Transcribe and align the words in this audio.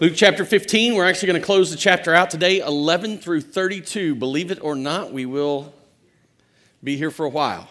Luke 0.00 0.14
chapter 0.16 0.46
15, 0.46 0.94
we're 0.94 1.04
actually 1.04 1.26
going 1.26 1.40
to 1.42 1.44
close 1.44 1.70
the 1.70 1.76
chapter 1.76 2.14
out 2.14 2.30
today, 2.30 2.60
11 2.60 3.18
through 3.18 3.42
32. 3.42 4.14
Believe 4.14 4.50
it 4.50 4.58
or 4.62 4.74
not, 4.74 5.12
we 5.12 5.26
will 5.26 5.74
be 6.82 6.96
here 6.96 7.10
for 7.10 7.26
a 7.26 7.28
while. 7.28 7.68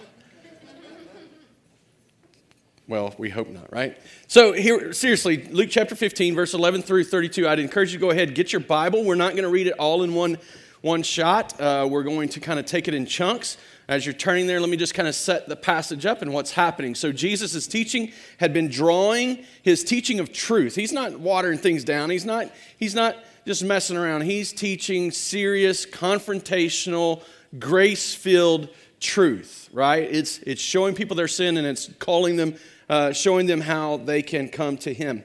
Well, 2.88 3.16
we 3.18 3.32
hope 3.32 3.48
not, 3.48 3.74
right? 3.74 3.98
So, 4.28 4.54
here, 4.54 4.94
seriously, 4.94 5.48
Luke 5.50 5.70
chapter 5.72 5.96
15, 5.96 6.36
verse 6.36 6.54
11 6.54 6.84
through 6.84 7.06
32, 7.06 7.48
I'd 7.48 7.58
encourage 7.58 7.94
you 7.94 7.98
to 7.98 8.02
go 8.02 8.12
ahead, 8.12 8.36
get 8.36 8.54
your 8.54 8.60
Bible. 8.60 9.04
We're 9.04 9.16
not 9.16 9.32
going 9.32 9.42
to 9.42 9.50
read 9.50 9.66
it 9.66 9.74
all 9.80 10.04
in 10.04 10.14
one, 10.14 10.38
one 10.82 11.04
shot. 11.04 11.60
Uh, 11.60 11.88
we're 11.90 12.04
going 12.04 12.30
to 12.30 12.40
kind 12.40 12.60
of 12.60 12.66
take 12.66 12.88
it 12.88 12.94
in 12.94 13.06
chunks. 13.06 13.58
As 13.88 14.06
you're 14.06 14.14
turning 14.14 14.46
there, 14.46 14.60
let 14.60 14.70
me 14.70 14.78
just 14.78 14.94
kind 14.94 15.08
of 15.08 15.16
set 15.16 15.50
the 15.50 15.56
passage 15.56 16.06
up 16.06 16.22
and 16.22 16.32
what's 16.32 16.52
happening. 16.52 16.94
So, 16.94 17.12
Jesus' 17.12 17.66
teaching 17.66 18.12
had 18.38 18.54
been 18.54 18.70
drawing 18.70 19.46
his 19.64 19.84
teaching 19.84 20.20
of 20.20 20.32
truth. 20.32 20.76
He's 20.76 20.94
not 20.94 21.20
watering 21.20 21.58
things 21.58 21.84
down, 21.84 22.10
he's 22.10 22.26
not, 22.26 22.52
he's 22.78 22.94
not 22.94 23.16
just 23.46 23.64
messing 23.64 23.98
around. 23.98 24.22
He's 24.22 24.54
teaching 24.54 25.10
serious, 25.10 25.86
confrontational, 25.86 27.24
grace 27.58 28.14
filled 28.14 28.70
truth, 29.00 29.70
right? 29.74 30.04
It's, 30.04 30.38
it's 30.40 30.62
showing 30.62 30.94
people 30.94 31.16
their 31.16 31.28
sin 31.28 31.58
and 31.58 31.66
it's 31.66 31.90
calling 32.00 32.36
them, 32.36 32.56
uh, 32.90 33.12
showing 33.14 33.48
them 33.48 33.62
how 33.62 33.98
they 33.98 34.22
can 34.22 34.50
come 34.50 34.78
to 34.78 34.94
Him. 34.94 35.24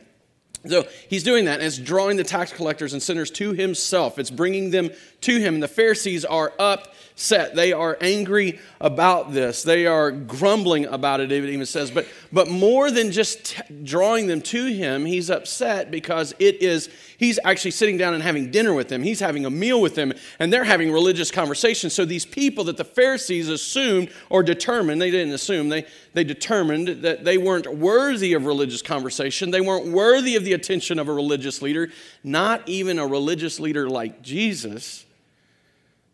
So 0.67 0.87
he's 1.09 1.23
doing 1.23 1.45
that, 1.45 1.55
and 1.55 1.63
it's 1.63 1.77
drawing 1.77 2.17
the 2.17 2.25
tax 2.25 2.53
collectors 2.53 2.95
and 2.95 3.03
sinners 3.03 3.31
to 3.33 3.53
himself. 3.53 4.19
It's 4.19 4.31
bringing 4.31 4.71
them 4.71 4.91
to 5.23 5.39
him. 5.39 5.55
And 5.55 5.63
the 5.63 5.69
Pharisees 5.69 6.25
are 6.25 6.53
upset. 6.59 7.55
They 7.55 7.73
are 7.73 7.99
angry 8.01 8.59
about 8.81 9.33
this. 9.35 9.63
They 9.63 9.87
are 9.87 10.11
grumbling 10.11 10.87
about 10.87 11.21
it, 11.21 11.31
it 11.31 11.45
even 11.45 11.67
says. 11.67 11.91
But, 11.91 12.09
but 12.33 12.49
more 12.49 12.91
than 12.91 13.13
just 13.13 13.45
t- 13.45 13.63
drawing 13.83 14.27
them 14.27 14.41
to 14.43 14.67
him, 14.67 15.05
he's 15.05 15.31
upset 15.31 15.91
because 15.91 16.35
it 16.39 16.63
is, 16.63 16.89
he's 17.25 17.39
actually 17.45 17.71
sitting 17.71 17.97
down 17.97 18.15
and 18.15 18.23
having 18.23 18.51
dinner 18.51 18.75
with 18.75 18.89
them. 18.89 19.03
He's 19.03 19.21
having 19.21 19.47
a 19.47 19.51
meal 19.51 19.81
with 19.81 19.95
them, 19.95 20.13
and 20.39 20.53
they're 20.53 20.65
having 20.65 20.93
religious 20.93 21.31
conversations. 21.31 21.95
So 21.95 22.05
these 22.05 22.27
people 22.27 22.65
that 22.65 22.77
the 22.77 22.85
Pharisees 22.85 23.49
assumed 23.49 24.11
or 24.29 24.43
determined, 24.43 25.01
they 25.01 25.11
didn't 25.11 25.33
assume, 25.33 25.69
they, 25.69 25.87
they 26.13 26.25
determined 26.25 26.89
that 27.03 27.25
they 27.25 27.39
weren't 27.39 27.67
worthy 27.77 28.35
of 28.35 28.47
religious 28.47 28.83
conversation. 28.83 29.51
They 29.51 29.61
weren't 29.61 29.87
worthy 29.89 30.37
of 30.37 30.45
the 30.45 30.53
attention 30.53 30.99
of 30.99 31.09
a 31.09 31.13
religious 31.13 31.63
leader, 31.63 31.91
not 32.23 32.69
even 32.69 32.99
a 32.99 33.07
religious 33.07 33.59
leader 33.59 33.89
like 33.89 34.23
Jesus. 34.23 35.05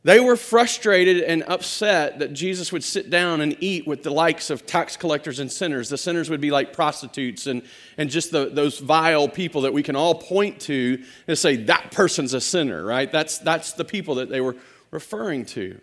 They 0.02 0.18
were 0.18 0.36
frustrated 0.36 1.22
and 1.22 1.42
upset 1.42 2.20
that 2.20 2.32
Jesus 2.32 2.72
would 2.72 2.82
sit 2.82 3.10
down 3.10 3.42
and 3.42 3.54
eat 3.60 3.86
with 3.86 4.02
the 4.02 4.10
likes 4.10 4.48
of 4.48 4.64
tax 4.64 4.96
collectors 4.96 5.40
and 5.40 5.52
sinners. 5.52 5.90
The 5.90 5.98
sinners 5.98 6.30
would 6.30 6.40
be 6.40 6.50
like 6.50 6.72
prostitutes 6.72 7.46
and, 7.46 7.62
and 7.98 8.08
just 8.08 8.30
the, 8.30 8.46
those 8.46 8.78
vile 8.78 9.28
people 9.28 9.60
that 9.62 9.74
we 9.74 9.82
can 9.82 9.96
all 9.96 10.14
point 10.14 10.58
to 10.60 11.02
and 11.28 11.36
say, 11.36 11.56
that 11.56 11.90
person's 11.90 12.32
a 12.32 12.40
sinner, 12.40 12.82
right? 12.82 13.12
That's, 13.12 13.38
that's 13.38 13.72
the 13.72 13.84
people 13.84 14.14
that 14.14 14.30
they 14.30 14.40
were 14.40 14.56
referring 14.90 15.44
to. 15.46 15.78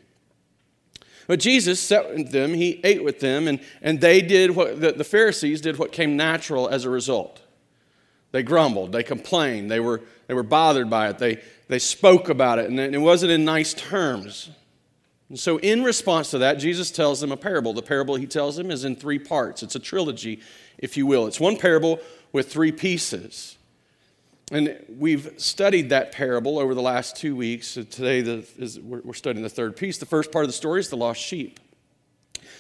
But 1.28 1.40
Jesus 1.40 1.80
sat 1.80 2.16
with 2.16 2.32
them, 2.32 2.56
he 2.56 2.82
ate 2.84 3.04
with 3.04 3.20
them, 3.20 3.48
and, 3.48 3.60
and 3.84 4.02
they 4.02 4.22
did 4.22 4.52
what 4.56 4.82
the, 4.82 4.94
the 4.94 5.04
Pharisees 5.04 5.62
did 5.62 5.78
what 5.78 5.92
came 5.92 6.18
natural 6.18 6.70
as 6.70 6.86
a 6.86 6.90
result. 6.90 7.42
They 8.32 8.44
grumbled, 8.44 8.94
they 8.94 9.04
complained, 9.04 9.70
they 9.70 9.80
were, 9.80 10.02
they 10.28 10.34
were 10.34 10.44
bothered 10.44 10.90
by 10.90 11.10
it, 11.10 11.20
they, 11.20 11.42
they 11.68 11.80
spoke 11.80 12.30
about 12.30 12.60
it, 12.60 12.70
and 12.70 12.80
it 12.80 13.00
wasn't 13.00 13.32
in 13.32 13.44
nice 13.44 13.74
terms. 13.74 14.50
And 15.30 15.38
so, 15.40 15.58
in 15.60 15.84
response 15.84 16.32
to 16.32 16.38
that, 16.38 16.56
Jesus 16.56 16.90
tells 16.92 17.20
them 17.20 17.32
a 17.32 17.38
parable. 17.38 17.74
The 17.74 17.82
parable 17.82 18.16
he 18.16 18.26
tells 18.26 18.56
them 18.56 18.72
is 18.72 18.86
in 18.86 18.96
three 18.96 19.20
parts. 19.20 19.64
It's 19.64 19.76
a 19.76 19.80
trilogy, 19.80 20.40
if 20.78 20.96
you 20.96 21.06
will. 21.06 21.28
It's 21.28 21.40
one 21.40 21.58
parable 21.58 22.00
with 22.32 22.52
three 22.52 22.72
pieces. 22.72 23.58
And 24.50 24.82
we've 24.98 25.34
studied 25.36 25.90
that 25.90 26.14
parable 26.14 26.58
over 26.58 26.74
the 26.74 26.82
last 26.82 27.18
two 27.18 27.36
weeks. 27.36 27.68
So 27.68 27.84
today 27.84 28.22
the, 28.22 28.48
is, 28.58 28.80
we're 28.80 29.14
studying 29.14 29.44
the 29.44 29.50
third 29.50 29.76
piece. 29.76 29.98
The 29.98 30.06
first 30.06 30.32
part 30.32 30.46
of 30.46 30.50
the 30.50 30.54
story 30.54 30.80
is 30.80 30.88
the 30.88 30.96
lost 30.96 31.20
sheep. 31.20 31.60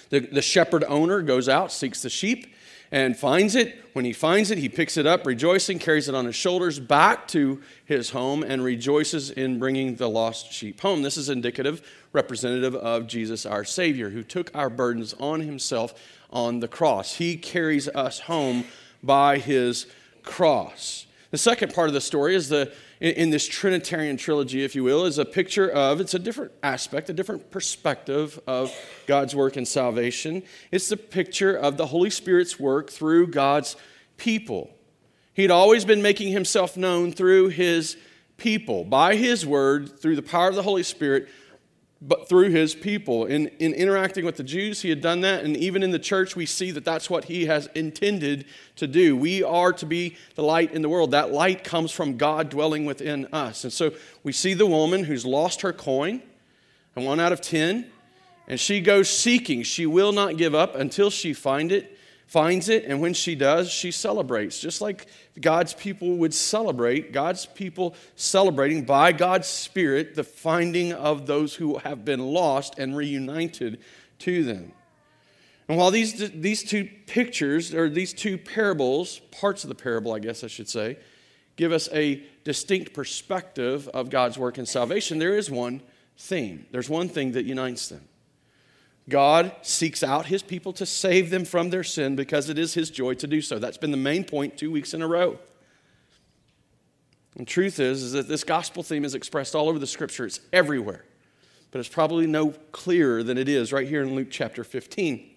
The, 0.09 0.19
the 0.19 0.41
shepherd 0.41 0.83
owner 0.85 1.21
goes 1.21 1.47
out, 1.47 1.71
seeks 1.71 2.01
the 2.01 2.09
sheep, 2.09 2.53
and 2.91 3.17
finds 3.17 3.55
it. 3.55 3.83
When 3.93 4.05
he 4.05 4.13
finds 4.13 4.51
it, 4.51 4.59
he 4.59 4.69
picks 4.69 4.95
it 4.97 5.07
up, 5.07 5.25
rejoicing, 5.25 5.79
carries 5.79 6.07
it 6.07 6.13
on 6.15 6.25
his 6.25 6.35
shoulders 6.35 6.79
back 6.79 7.27
to 7.29 7.61
his 7.83 8.11
home, 8.11 8.43
and 8.43 8.63
rejoices 8.63 9.31
in 9.31 9.57
bringing 9.57 9.95
the 9.95 10.09
lost 10.09 10.51
sheep 10.51 10.81
home. 10.81 11.01
This 11.01 11.17
is 11.17 11.29
indicative, 11.29 11.81
representative 12.13 12.75
of 12.75 13.07
Jesus, 13.07 13.45
our 13.45 13.65
Savior, 13.65 14.11
who 14.11 14.23
took 14.23 14.55
our 14.55 14.69
burdens 14.69 15.15
on 15.19 15.41
himself 15.41 15.99
on 16.29 16.59
the 16.59 16.67
cross. 16.67 17.15
He 17.15 17.37
carries 17.37 17.87
us 17.87 18.19
home 18.19 18.65
by 19.01 19.39
his 19.39 19.87
cross. 20.23 21.06
The 21.31 21.37
second 21.37 21.73
part 21.73 21.89
of 21.89 21.93
the 21.93 22.01
story 22.01 22.35
is 22.35 22.49
the 22.49 22.71
in, 22.99 23.29
this 23.29 23.45
Trinitarian 23.45 24.17
trilogy, 24.17 24.63
if 24.63 24.73
you 24.73 24.83
will, 24.83 25.05
is 25.05 25.19
a 25.19 25.25
picture 25.25 25.69
of, 25.69 26.01
it's 26.01 26.13
a 26.13 26.19
different 26.19 26.51
aspect, 26.63 27.09
a 27.09 27.13
different 27.13 27.51
perspective 27.51 28.39
of 28.47 28.73
God's 29.05 29.35
work 29.35 29.55
in 29.55 29.65
salvation. 29.65 30.41
It's 30.71 30.89
the 30.89 30.97
picture 30.97 31.55
of 31.55 31.77
the 31.77 31.85
Holy 31.85 32.09
Spirit's 32.09 32.59
work 32.59 32.89
through 32.89 33.27
God's 33.27 33.75
people. 34.17 34.71
He'd 35.33 35.51
always 35.51 35.85
been 35.85 36.01
making 36.01 36.31
himself 36.31 36.75
known 36.75 37.11
through 37.11 37.49
his 37.49 37.97
people, 38.37 38.83
by 38.83 39.15
his 39.15 39.45
word, 39.45 39.99
through 39.99 40.15
the 40.15 40.23
power 40.23 40.49
of 40.49 40.55
the 40.55 40.63
Holy 40.63 40.83
Spirit, 40.83 41.27
but 42.01 42.29
through 42.29 42.49
his 42.49 42.75
people. 42.75 43.25
In, 43.25 43.47
in 43.59 43.73
interacting 43.73 44.23
with 44.23 44.37
the 44.37 44.43
Jews, 44.43 44.81
he 44.81 44.89
had 44.89 45.01
done 45.01 45.21
that. 45.21 45.43
And 45.43 45.57
even 45.57 45.81
in 45.81 45.91
the 45.91 45.99
church, 45.99 46.35
we 46.35 46.45
see 46.45 46.71
that 46.71 46.85
that's 46.85 47.09
what 47.09 47.25
he 47.25 47.47
has 47.47 47.67
intended 47.73 48.45
to 48.75 48.87
do. 48.87 49.17
We 49.17 49.43
are 49.43 49.73
to 49.73 49.85
be 49.85 50.15
the 50.35 50.43
light 50.43 50.71
in 50.73 50.81
the 50.81 50.89
world. 50.89 51.11
That 51.11 51.31
light 51.31 51.63
comes 51.63 51.91
from 51.91 52.17
God 52.17 52.49
dwelling 52.49 52.85
within 52.85 53.25
us. 53.33 53.63
And 53.63 53.73
so 53.73 53.93
we 54.23 54.31
see 54.31 54.53
the 54.53 54.67
woman 54.67 55.05
who's 55.05 55.25
lost 55.25 55.61
her 55.61 55.73
coin, 55.73 56.21
and 56.95 57.05
one 57.05 57.19
out 57.19 57.31
of 57.31 57.41
ten, 57.41 57.89
and 58.47 58.59
she 58.59 58.79
goes 58.79 59.09
seeking. 59.09 59.63
She 59.63 59.85
will 59.85 60.11
not 60.11 60.37
give 60.37 60.53
up 60.55 60.75
until 60.75 61.09
she 61.09 61.33
find 61.33 61.71
it 61.71 61.96
finds 62.27 62.67
it, 62.67 62.83
and 62.85 63.01
when 63.01 63.13
she 63.13 63.35
does, 63.35 63.71
she 63.71 63.89
celebrates. 63.89 64.59
Just 64.59 64.81
like 64.81 65.07
God's 65.39 65.73
people 65.73 66.17
would 66.17 66.33
celebrate, 66.33 67.13
God's 67.13 67.45
people 67.45 67.95
celebrating 68.15 68.83
by 68.83 69.13
God's 69.13 69.47
Spirit 69.47 70.13
the 70.13 70.25
finding 70.25 70.91
of 70.93 71.25
those 71.25 71.55
who 71.55 71.77
have 71.79 72.03
been 72.03 72.19
lost 72.19 72.77
and 72.77 72.95
reunited 72.95 73.79
to 74.19 74.43
them. 74.43 74.73
And 75.69 75.77
while 75.77 75.91
these, 75.91 76.31
these 76.31 76.63
two 76.63 76.89
pictures, 77.07 77.73
or 77.73 77.89
these 77.89 78.13
two 78.13 78.37
parables, 78.37 79.19
parts 79.31 79.63
of 79.63 79.69
the 79.69 79.75
parable, 79.75 80.13
I 80.13 80.19
guess 80.19 80.43
I 80.43 80.47
should 80.47 80.69
say, 80.69 80.97
give 81.55 81.71
us 81.71 81.89
a 81.93 82.23
distinct 82.43 82.93
perspective 82.93 83.87
of 83.89 84.09
God's 84.09 84.37
work 84.37 84.57
in 84.57 84.65
salvation, 84.65 85.17
there 85.17 85.37
is 85.37 85.49
one 85.49 85.81
theme. 86.17 86.65
There's 86.71 86.89
one 86.89 87.09
thing 87.09 87.33
that 87.33 87.45
unites 87.45 87.87
them. 87.89 88.07
God 89.09 89.53
seeks 89.61 90.03
out 90.03 90.25
his 90.25 90.43
people 90.43 90.73
to 90.73 90.85
save 90.85 91.29
them 91.29 91.45
from 91.45 91.69
their 91.69 91.83
sin 91.83 92.15
because 92.15 92.49
it 92.49 92.59
is 92.59 92.73
his 92.73 92.89
joy 92.89 93.13
to 93.15 93.27
do 93.27 93.41
so. 93.41 93.57
That's 93.57 93.77
been 93.77 93.91
the 93.91 93.97
main 93.97 94.25
point 94.25 94.57
two 94.57 94.69
weeks 94.69 94.93
in 94.93 95.01
a 95.01 95.07
row. 95.07 95.39
And 97.37 97.47
truth 97.47 97.79
is, 97.79 98.01
is 98.01 98.11
that 98.13 98.27
this 98.27 98.43
gospel 98.43 98.83
theme 98.83 99.05
is 99.05 99.15
expressed 99.15 99.55
all 99.55 99.69
over 99.69 99.79
the 99.79 99.87
scripture. 99.87 100.25
It's 100.25 100.39
everywhere. 100.51 101.05
But 101.71 101.79
it's 101.79 101.89
probably 101.89 102.27
no 102.27 102.51
clearer 102.71 103.23
than 103.23 103.37
it 103.37 103.47
is 103.47 103.71
right 103.71 103.87
here 103.87 104.01
in 104.01 104.15
Luke 104.15 104.29
chapter 104.31 104.63
15. 104.63 105.29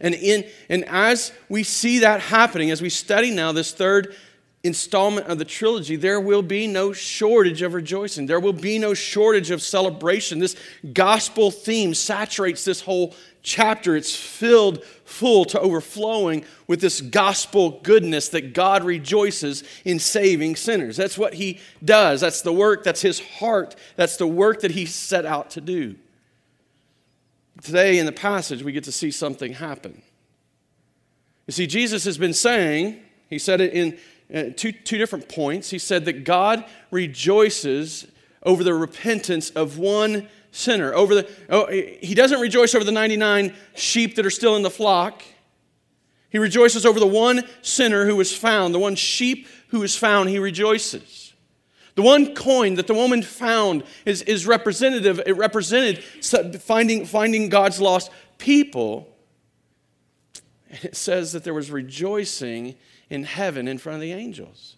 And, 0.00 0.14
in, 0.14 0.44
and 0.68 0.84
as 0.86 1.32
we 1.48 1.62
see 1.62 2.00
that 2.00 2.20
happening, 2.20 2.70
as 2.70 2.82
we 2.82 2.88
study 2.90 3.30
now 3.30 3.52
this 3.52 3.72
third 3.72 4.14
installment 4.64 5.26
of 5.26 5.38
the 5.38 5.44
trilogy, 5.44 5.96
there 5.96 6.20
will 6.20 6.42
be 6.42 6.66
no 6.66 6.92
shortage 6.92 7.62
of 7.62 7.74
rejoicing. 7.74 8.26
There 8.26 8.40
will 8.40 8.52
be 8.52 8.78
no 8.78 8.94
shortage 8.94 9.50
of 9.50 9.60
celebration. 9.60 10.38
This 10.38 10.56
gospel 10.92 11.50
theme 11.50 11.94
saturates 11.94 12.64
this 12.64 12.80
whole 12.80 13.14
chapter. 13.42 13.96
It's 13.96 14.14
filled 14.14 14.84
full 15.04 15.44
to 15.46 15.60
overflowing 15.60 16.44
with 16.68 16.80
this 16.80 17.00
gospel 17.00 17.80
goodness 17.82 18.28
that 18.28 18.54
God 18.54 18.84
rejoices 18.84 19.64
in 19.84 19.98
saving 19.98 20.56
sinners. 20.56 20.96
That's 20.96 21.18
what 21.18 21.34
he 21.34 21.58
does. 21.84 22.20
That's 22.20 22.42
the 22.42 22.52
work, 22.52 22.84
that's 22.84 23.02
his 23.02 23.18
heart. 23.18 23.74
That's 23.96 24.16
the 24.16 24.28
work 24.28 24.60
that 24.60 24.70
he 24.70 24.86
set 24.86 25.26
out 25.26 25.50
to 25.50 25.60
do. 25.60 25.96
Today 27.62 27.98
in 27.98 28.06
the 28.06 28.12
passage, 28.12 28.62
we 28.62 28.72
get 28.72 28.84
to 28.84 28.92
see 28.92 29.10
something 29.10 29.54
happen. 29.54 30.02
You 31.46 31.52
see, 31.52 31.66
Jesus 31.66 32.04
has 32.04 32.16
been 32.16 32.32
saying, 32.32 33.00
he 33.28 33.38
said 33.38 33.60
it 33.60 33.72
in 33.72 33.98
uh, 34.34 34.44
two, 34.56 34.72
two 34.72 34.98
different 34.98 35.28
points. 35.28 35.70
He 35.70 35.78
said 35.78 36.04
that 36.06 36.24
God 36.24 36.64
rejoices 36.90 38.06
over 38.42 38.64
the 38.64 38.74
repentance 38.74 39.50
of 39.50 39.78
one 39.78 40.28
sinner. 40.50 40.94
Over 40.94 41.14
the, 41.14 41.30
oh, 41.48 41.66
he 41.68 42.14
doesn't 42.14 42.40
rejoice 42.40 42.74
over 42.74 42.84
the 42.84 42.92
99 42.92 43.54
sheep 43.74 44.16
that 44.16 44.26
are 44.26 44.30
still 44.30 44.56
in 44.56 44.62
the 44.62 44.70
flock. 44.70 45.22
He 46.30 46.38
rejoices 46.38 46.86
over 46.86 46.98
the 46.98 47.06
one 47.06 47.42
sinner 47.60 48.06
who 48.06 48.16
was 48.16 48.34
found, 48.34 48.74
the 48.74 48.78
one 48.78 48.94
sheep 48.94 49.46
who 49.68 49.80
was 49.80 49.96
found, 49.96 50.30
he 50.30 50.38
rejoices. 50.38 51.34
The 51.94 52.02
one 52.02 52.34
coin 52.34 52.76
that 52.76 52.86
the 52.86 52.94
woman 52.94 53.22
found 53.22 53.84
is, 54.06 54.22
is 54.22 54.46
representative, 54.46 55.20
it 55.26 55.36
represented 55.36 56.02
finding, 56.02 57.04
finding 57.04 57.50
God's 57.50 57.80
lost 57.80 58.10
people. 58.38 59.14
It 60.72 60.96
says 60.96 61.32
that 61.32 61.44
there 61.44 61.54
was 61.54 61.70
rejoicing 61.70 62.76
in 63.10 63.24
heaven 63.24 63.68
in 63.68 63.78
front 63.78 63.96
of 63.96 64.00
the 64.00 64.12
angels. 64.12 64.76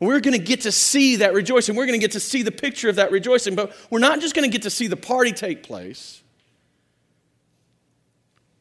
We're 0.00 0.18
going 0.18 0.36
to 0.36 0.44
get 0.44 0.62
to 0.62 0.72
see 0.72 1.16
that 1.16 1.32
rejoicing. 1.32 1.76
We're 1.76 1.86
going 1.86 1.98
to 1.98 2.04
get 2.04 2.12
to 2.12 2.20
see 2.20 2.42
the 2.42 2.50
picture 2.50 2.88
of 2.88 2.96
that 2.96 3.12
rejoicing. 3.12 3.54
But 3.54 3.72
we're 3.88 4.00
not 4.00 4.20
just 4.20 4.34
going 4.34 4.50
to 4.50 4.52
get 4.52 4.62
to 4.62 4.70
see 4.70 4.88
the 4.88 4.96
party 4.96 5.30
take 5.30 5.62
place. 5.62 6.22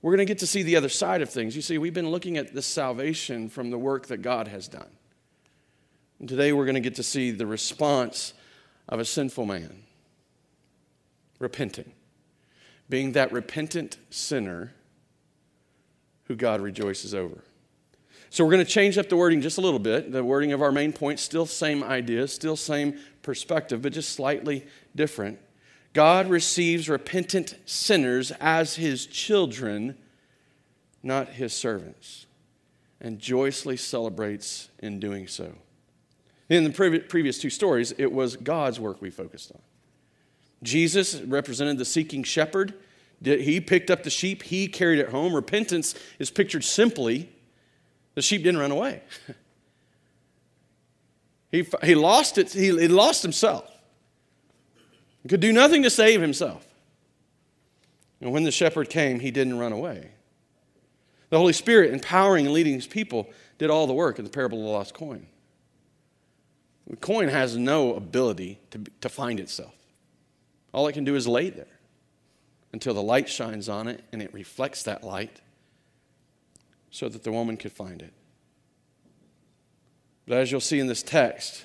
We're 0.03 0.11
going 0.11 0.25
to 0.25 0.31
get 0.31 0.39
to 0.39 0.47
see 0.47 0.61
the 0.61 0.75
other 0.75 0.89
side 0.89 1.23
of 1.23 1.31
things. 1.31 1.55
You 1.55 1.63
see, 1.63 1.79
we've 1.79 1.95
been 1.95 2.09
looking 2.11 2.37
at 2.37 2.53
this 2.53 2.67
salvation 2.67 3.49
from 3.49 3.71
the 3.71 3.77
work 3.77 4.07
that 4.07 4.21
God 4.21 4.47
has 4.49 4.67
done. 4.67 4.89
And 6.19 6.29
today 6.29 6.53
we're 6.53 6.65
going 6.65 6.75
to 6.75 6.81
get 6.81 6.95
to 6.95 7.03
see 7.03 7.31
the 7.31 7.47
response 7.47 8.33
of 8.87 8.99
a 8.99 9.05
sinful 9.05 9.47
man 9.47 9.81
repenting, 11.39 11.91
being 12.87 13.13
that 13.13 13.31
repentant 13.31 13.97
sinner 14.11 14.73
who 16.31 16.37
God 16.37 16.61
rejoices 16.61 17.13
over. 17.13 17.43
So 18.29 18.45
we're 18.45 18.51
going 18.51 18.65
to 18.65 18.71
change 18.71 18.97
up 18.97 19.09
the 19.09 19.17
wording 19.17 19.41
just 19.41 19.57
a 19.57 19.61
little 19.61 19.79
bit. 19.79 20.13
The 20.13 20.23
wording 20.23 20.53
of 20.53 20.61
our 20.61 20.71
main 20.71 20.93
point, 20.93 21.19
still 21.19 21.45
same 21.45 21.83
idea, 21.83 22.25
still 22.29 22.55
same 22.55 22.97
perspective, 23.21 23.81
but 23.81 23.91
just 23.91 24.13
slightly 24.13 24.65
different. 24.95 25.39
God 25.91 26.29
receives 26.29 26.87
repentant 26.87 27.55
sinners 27.65 28.31
as 28.39 28.75
his 28.75 29.05
children, 29.05 29.97
not 31.03 31.27
his 31.27 31.51
servants, 31.51 32.27
and 33.01 33.19
joyously 33.19 33.75
celebrates 33.75 34.69
in 34.79 35.01
doing 35.01 35.27
so. 35.27 35.53
In 36.47 36.63
the 36.63 37.01
previous 37.09 37.39
two 37.39 37.49
stories, 37.49 37.93
it 37.97 38.13
was 38.13 38.37
God's 38.37 38.79
work 38.79 39.01
we 39.01 39.09
focused 39.09 39.51
on. 39.51 39.61
Jesus 40.63 41.15
represented 41.15 41.77
the 41.77 41.85
seeking 41.85 42.23
shepherd. 42.23 42.73
He 43.23 43.61
picked 43.61 43.91
up 43.91 44.03
the 44.03 44.09
sheep, 44.09 44.43
he 44.43 44.67
carried 44.67 44.99
it 44.99 45.09
home. 45.09 45.35
Repentance 45.35 45.93
is 46.17 46.31
pictured 46.31 46.63
simply 46.63 47.29
the 48.15 48.21
sheep 48.21 48.43
didn't 48.43 48.59
run 48.59 48.71
away. 48.71 49.01
he, 51.51 51.65
he 51.83 51.95
lost 51.95 52.37
it, 52.37 52.51
he, 52.51 52.65
he 52.65 52.87
lost 52.87 53.21
himself. 53.21 53.69
He 55.23 55.29
could 55.29 55.39
do 55.39 55.53
nothing 55.53 55.83
to 55.83 55.89
save 55.89 56.21
himself. 56.21 56.65
And 58.19 58.31
when 58.31 58.43
the 58.43 58.51
shepherd 58.51 58.89
came, 58.89 59.19
he 59.19 59.31
didn't 59.31 59.57
run 59.57 59.71
away. 59.71 60.11
The 61.29 61.37
Holy 61.37 61.53
Spirit, 61.53 61.93
empowering 61.93 62.45
and 62.45 62.53
leading 62.53 62.73
his 62.73 62.87
people, 62.87 63.29
did 63.57 63.69
all 63.69 63.87
the 63.87 63.93
work 63.93 64.19
in 64.19 64.25
the 64.25 64.31
parable 64.31 64.59
of 64.59 64.65
the 64.65 64.71
lost 64.71 64.93
coin. 64.93 65.27
The 66.87 66.97
coin 66.97 67.29
has 67.29 67.55
no 67.55 67.93
ability 67.93 68.59
to, 68.71 68.83
to 69.01 69.09
find 69.09 69.39
itself. 69.39 69.73
All 70.73 70.87
it 70.87 70.93
can 70.93 71.05
do 71.05 71.15
is 71.15 71.27
lay 71.27 71.49
there 71.49 71.67
until 72.73 72.93
the 72.93 73.01
light 73.01 73.29
shines 73.29 73.67
on 73.69 73.87
it 73.87 74.03
and 74.11 74.21
it 74.21 74.33
reflects 74.33 74.83
that 74.83 75.03
light 75.03 75.41
so 76.89 77.09
that 77.09 77.23
the 77.23 77.31
woman 77.31 77.57
could 77.57 77.71
find 77.71 78.01
it. 78.01 78.13
But 80.27 80.37
as 80.37 80.51
you'll 80.51 80.61
see 80.61 80.79
in 80.79 80.87
this 80.87 81.03
text, 81.03 81.63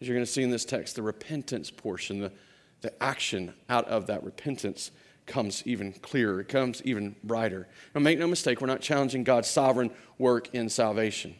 as 0.00 0.08
you're 0.08 0.16
going 0.16 0.24
to 0.24 0.30
see 0.30 0.42
in 0.42 0.50
this 0.50 0.64
text, 0.64 0.96
the 0.96 1.02
repentance 1.02 1.70
portion, 1.70 2.20
the, 2.20 2.32
the 2.80 3.02
action 3.02 3.54
out 3.68 3.86
of 3.88 4.06
that 4.06 4.22
repentance 4.24 4.90
comes 5.26 5.62
even 5.66 5.92
clearer, 5.92 6.40
it 6.40 6.48
comes 6.48 6.82
even 6.84 7.16
brighter. 7.22 7.68
Now, 7.94 8.00
make 8.00 8.18
no 8.18 8.26
mistake, 8.26 8.60
we're 8.60 8.66
not 8.66 8.80
challenging 8.80 9.24
God's 9.24 9.48
sovereign 9.48 9.90
work 10.18 10.54
in 10.54 10.68
salvation. 10.68 11.34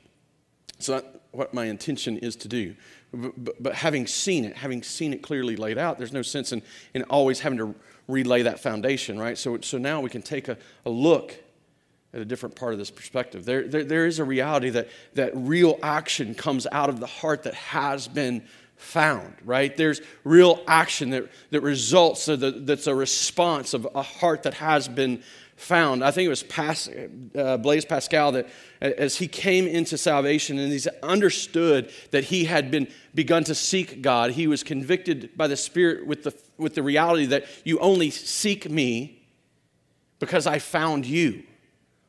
It's 0.78 0.88
not 0.88 1.04
what 1.32 1.52
my 1.54 1.66
intention 1.66 2.18
is 2.18 2.36
to 2.36 2.48
do. 2.48 2.76
But, 3.12 3.44
but, 3.44 3.62
but, 3.62 3.74
having 3.74 4.06
seen 4.06 4.44
it, 4.44 4.56
having 4.56 4.82
seen 4.82 5.12
it 5.12 5.22
clearly 5.22 5.56
laid 5.56 5.78
out, 5.78 5.98
there's 5.98 6.12
no 6.12 6.22
sense 6.22 6.52
in, 6.52 6.62
in 6.94 7.02
always 7.04 7.40
having 7.40 7.58
to 7.58 7.74
relay 8.12 8.42
that 8.42 8.60
foundation, 8.60 9.18
right? 9.18 9.36
So, 9.36 9.58
so 9.60 9.78
now 9.78 10.00
we 10.00 10.10
can 10.10 10.22
take 10.22 10.48
a, 10.48 10.56
a 10.86 10.90
look 10.90 11.34
at 12.14 12.20
a 12.20 12.24
different 12.24 12.54
part 12.54 12.72
of 12.72 12.78
this 12.78 12.90
perspective. 12.90 13.44
There, 13.44 13.66
there, 13.66 13.84
there 13.84 14.06
is 14.06 14.18
a 14.18 14.24
reality 14.24 14.70
that, 14.70 14.88
that 15.14 15.32
real 15.34 15.78
action 15.82 16.34
comes 16.34 16.66
out 16.70 16.88
of 16.88 17.00
the 17.00 17.06
heart 17.06 17.44
that 17.44 17.54
has 17.54 18.06
been 18.06 18.44
found, 18.76 19.34
right? 19.44 19.74
There's 19.76 20.00
real 20.24 20.62
action 20.66 21.10
that, 21.10 21.30
that 21.50 21.62
results, 21.62 22.26
that, 22.26 22.66
that's 22.66 22.86
a 22.86 22.94
response 22.94 23.74
of 23.74 23.88
a 23.94 24.02
heart 24.02 24.42
that 24.42 24.54
has 24.54 24.88
been 24.88 25.22
found. 25.62 26.04
I 26.04 26.10
think 26.10 26.26
it 26.26 26.30
was 26.30 26.42
Pas, 26.42 26.88
uh, 27.36 27.56
Blaise 27.56 27.84
Pascal 27.84 28.32
that 28.32 28.48
as 28.80 29.16
he 29.16 29.28
came 29.28 29.66
into 29.66 29.96
salvation 29.96 30.58
and 30.58 30.72
he's 30.72 30.88
understood 31.02 31.90
that 32.10 32.24
he 32.24 32.44
had 32.44 32.70
been 32.70 32.88
begun 33.14 33.44
to 33.44 33.54
seek 33.54 34.02
God, 34.02 34.32
he 34.32 34.46
was 34.46 34.62
convicted 34.62 35.36
by 35.36 35.46
the 35.46 35.56
Spirit 35.56 36.06
with 36.06 36.24
the, 36.24 36.34
with 36.58 36.74
the 36.74 36.82
reality 36.82 37.26
that 37.26 37.46
you 37.64 37.78
only 37.78 38.10
seek 38.10 38.68
me 38.68 39.22
because 40.18 40.46
I 40.46 40.58
found 40.58 41.06
you. 41.06 41.44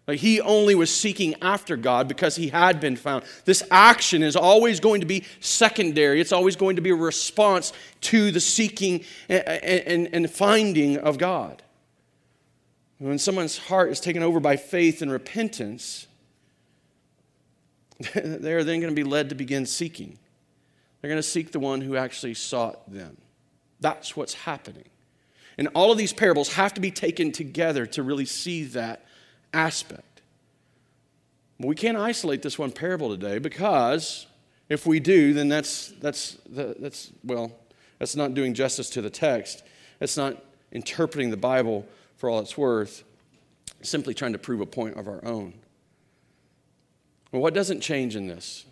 Like 0.08 0.20
he 0.20 0.42
only 0.42 0.76
was 0.76 0.94
seeking 0.94 1.36
after 1.42 1.78
God 1.78 2.08
because 2.08 2.36
he 2.36 2.50
had 2.50 2.82
been 2.82 2.98
found. 2.98 3.24
This 3.46 3.64
action 3.72 4.22
is 4.22 4.36
always 4.36 4.80
going 4.80 5.00
to 5.02 5.08
be 5.08 5.24
secondary. 5.40 6.20
It's 6.20 6.34
always 6.34 6.56
going 6.56 6.76
to 6.76 6.82
be 6.82 6.90
a 6.90 6.96
response 6.96 7.72
to 8.02 8.32
the 8.32 8.42
seeking 8.42 9.06
and, 9.30 9.48
and, 9.48 10.10
and 10.14 10.30
finding 10.30 10.98
of 10.98 11.18
God. 11.18 11.64
When 13.04 13.20
someone's 13.20 13.58
heart 13.58 13.92
is 13.92 14.00
taken 14.00 14.24
over 14.24 14.40
by 14.40 14.56
faith 14.56 15.02
and 15.02 15.12
repentance, 15.12 16.08
they're 18.14 18.64
then 18.64 18.80
going 18.80 18.96
to 18.96 18.96
be 18.96 19.04
led 19.04 19.28
to 19.28 19.36
begin 19.36 19.66
seeking. 19.66 20.18
They're 21.02 21.10
going 21.10 21.20
to 21.20 21.28
seek 21.28 21.52
the 21.52 21.60
one 21.60 21.82
who 21.82 21.98
actually 21.98 22.34
sought 22.34 22.90
them. 22.90 23.18
That's 23.82 24.16
what's 24.16 24.34
happening. 24.34 24.86
And 25.58 25.68
all 25.76 25.92
of 25.92 25.98
these 25.98 26.14
parables 26.14 26.54
have 26.54 26.74
to 26.76 26.82
be 26.82 26.92
taken 26.92 27.34
together 27.34 27.86
to 27.88 28.04
really 28.04 28.24
see 28.24 28.64
that 28.68 29.06
aspect. 29.54 30.22
We 31.60 31.76
can't 31.76 31.98
isolate 31.98 32.42
this 32.42 32.58
one 32.58 32.72
parable 32.72 33.10
today 33.10 33.38
because 33.38 34.28
if 34.70 34.86
we 34.86 35.02
do, 35.02 35.34
then 35.34 35.50
that's, 35.50 35.90
that's, 36.00 36.38
that's, 36.48 37.12
well, 37.22 37.52
that's 38.00 38.16
not 38.16 38.34
doing 38.34 38.54
justice 38.54 38.90
to 38.92 39.02
the 39.02 39.10
text. 39.10 39.62
That's 40.00 40.16
not 40.16 40.42
interpreting 40.72 41.32
the 41.32 41.38
Bible 41.38 41.86
for 42.24 42.30
all 42.30 42.40
it's 42.40 42.58
worth, 42.58 43.04
simply 43.82 44.14
trying 44.14 44.32
to 44.32 44.40
prove 44.40 44.62
a 44.62 44.66
point 44.66 44.96
of 44.96 45.10
our 45.10 45.20
own. 45.26 45.54
Well, 47.34 47.42
what 47.42 47.54
doesn't 47.54 47.82
change 47.82 48.16
in 48.16 48.28
this? 48.28 48.64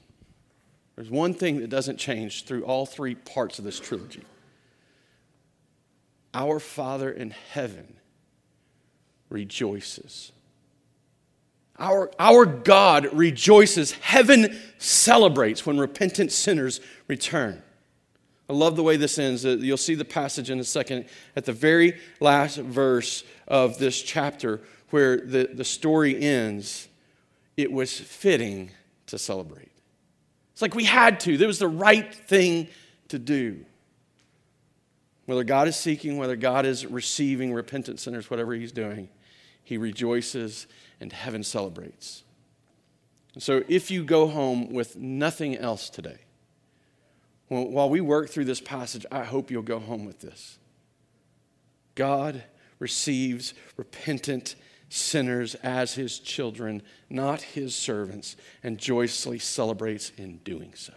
There's 0.95 1.09
one 1.09 1.33
thing 1.33 1.59
that 1.59 1.69
doesn't 1.69 1.97
change 1.97 2.45
through 2.45 2.63
all 2.63 2.85
three 2.85 3.13
parts 3.13 3.59
of 3.59 3.65
this 3.65 3.77
trilogy. 3.77 4.23
Our 6.33 6.61
Father 6.61 7.11
in 7.11 7.31
heaven 7.31 7.97
rejoices. 9.27 10.31
Our, 11.77 12.09
our 12.19 12.45
God 12.45 13.09
rejoices. 13.11 13.91
Heaven 13.91 14.57
celebrates 14.77 15.65
when 15.65 15.77
repentant 15.77 16.31
sinners 16.31 16.79
return. 17.09 17.61
I 18.51 18.53
love 18.53 18.75
the 18.75 18.83
way 18.83 18.97
this 18.97 19.17
ends. 19.17 19.45
Uh, 19.45 19.51
you'll 19.61 19.77
see 19.77 19.95
the 19.95 20.03
passage 20.03 20.49
in 20.49 20.59
a 20.59 20.63
second 20.65 21.05
at 21.37 21.45
the 21.45 21.53
very 21.53 21.97
last 22.19 22.57
verse 22.57 23.23
of 23.47 23.77
this 23.77 24.01
chapter 24.01 24.59
where 24.89 25.21
the, 25.21 25.49
the 25.53 25.63
story 25.63 26.21
ends. 26.21 26.89
It 27.55 27.71
was 27.71 27.97
fitting 27.97 28.71
to 29.07 29.17
celebrate. 29.17 29.71
It's 30.51 30.61
like 30.61 30.75
we 30.75 30.83
had 30.83 31.21
to, 31.21 31.33
It 31.33 31.47
was 31.47 31.59
the 31.59 31.67
right 31.69 32.13
thing 32.13 32.67
to 33.07 33.17
do. 33.17 33.63
Whether 35.27 35.45
God 35.45 35.69
is 35.69 35.77
seeking, 35.77 36.17
whether 36.17 36.35
God 36.35 36.65
is 36.65 36.85
receiving 36.85 37.53
repentant 37.53 38.01
sinners, 38.01 38.29
whatever 38.29 38.53
He's 38.53 38.73
doing, 38.73 39.07
He 39.63 39.77
rejoices 39.77 40.67
and 40.99 41.13
heaven 41.13 41.43
celebrates. 41.43 42.23
So 43.37 43.63
if 43.69 43.89
you 43.91 44.03
go 44.03 44.27
home 44.27 44.73
with 44.73 44.97
nothing 44.97 45.55
else 45.55 45.89
today, 45.89 46.17
while 47.51 47.89
we 47.89 47.99
work 47.99 48.29
through 48.29 48.45
this 48.45 48.61
passage, 48.61 49.05
I 49.11 49.23
hope 49.23 49.51
you'll 49.51 49.61
go 49.61 49.79
home 49.79 50.05
with 50.05 50.21
this. 50.21 50.57
God 51.95 52.43
receives 52.79 53.53
repentant 53.75 54.55
sinners 54.87 55.55
as 55.55 55.93
his 55.93 56.19
children, 56.19 56.81
not 57.09 57.41
his 57.41 57.75
servants, 57.75 58.37
and 58.63 58.77
joyously 58.77 59.39
celebrates 59.39 60.11
in 60.17 60.37
doing 60.39 60.73
so. 60.75 60.93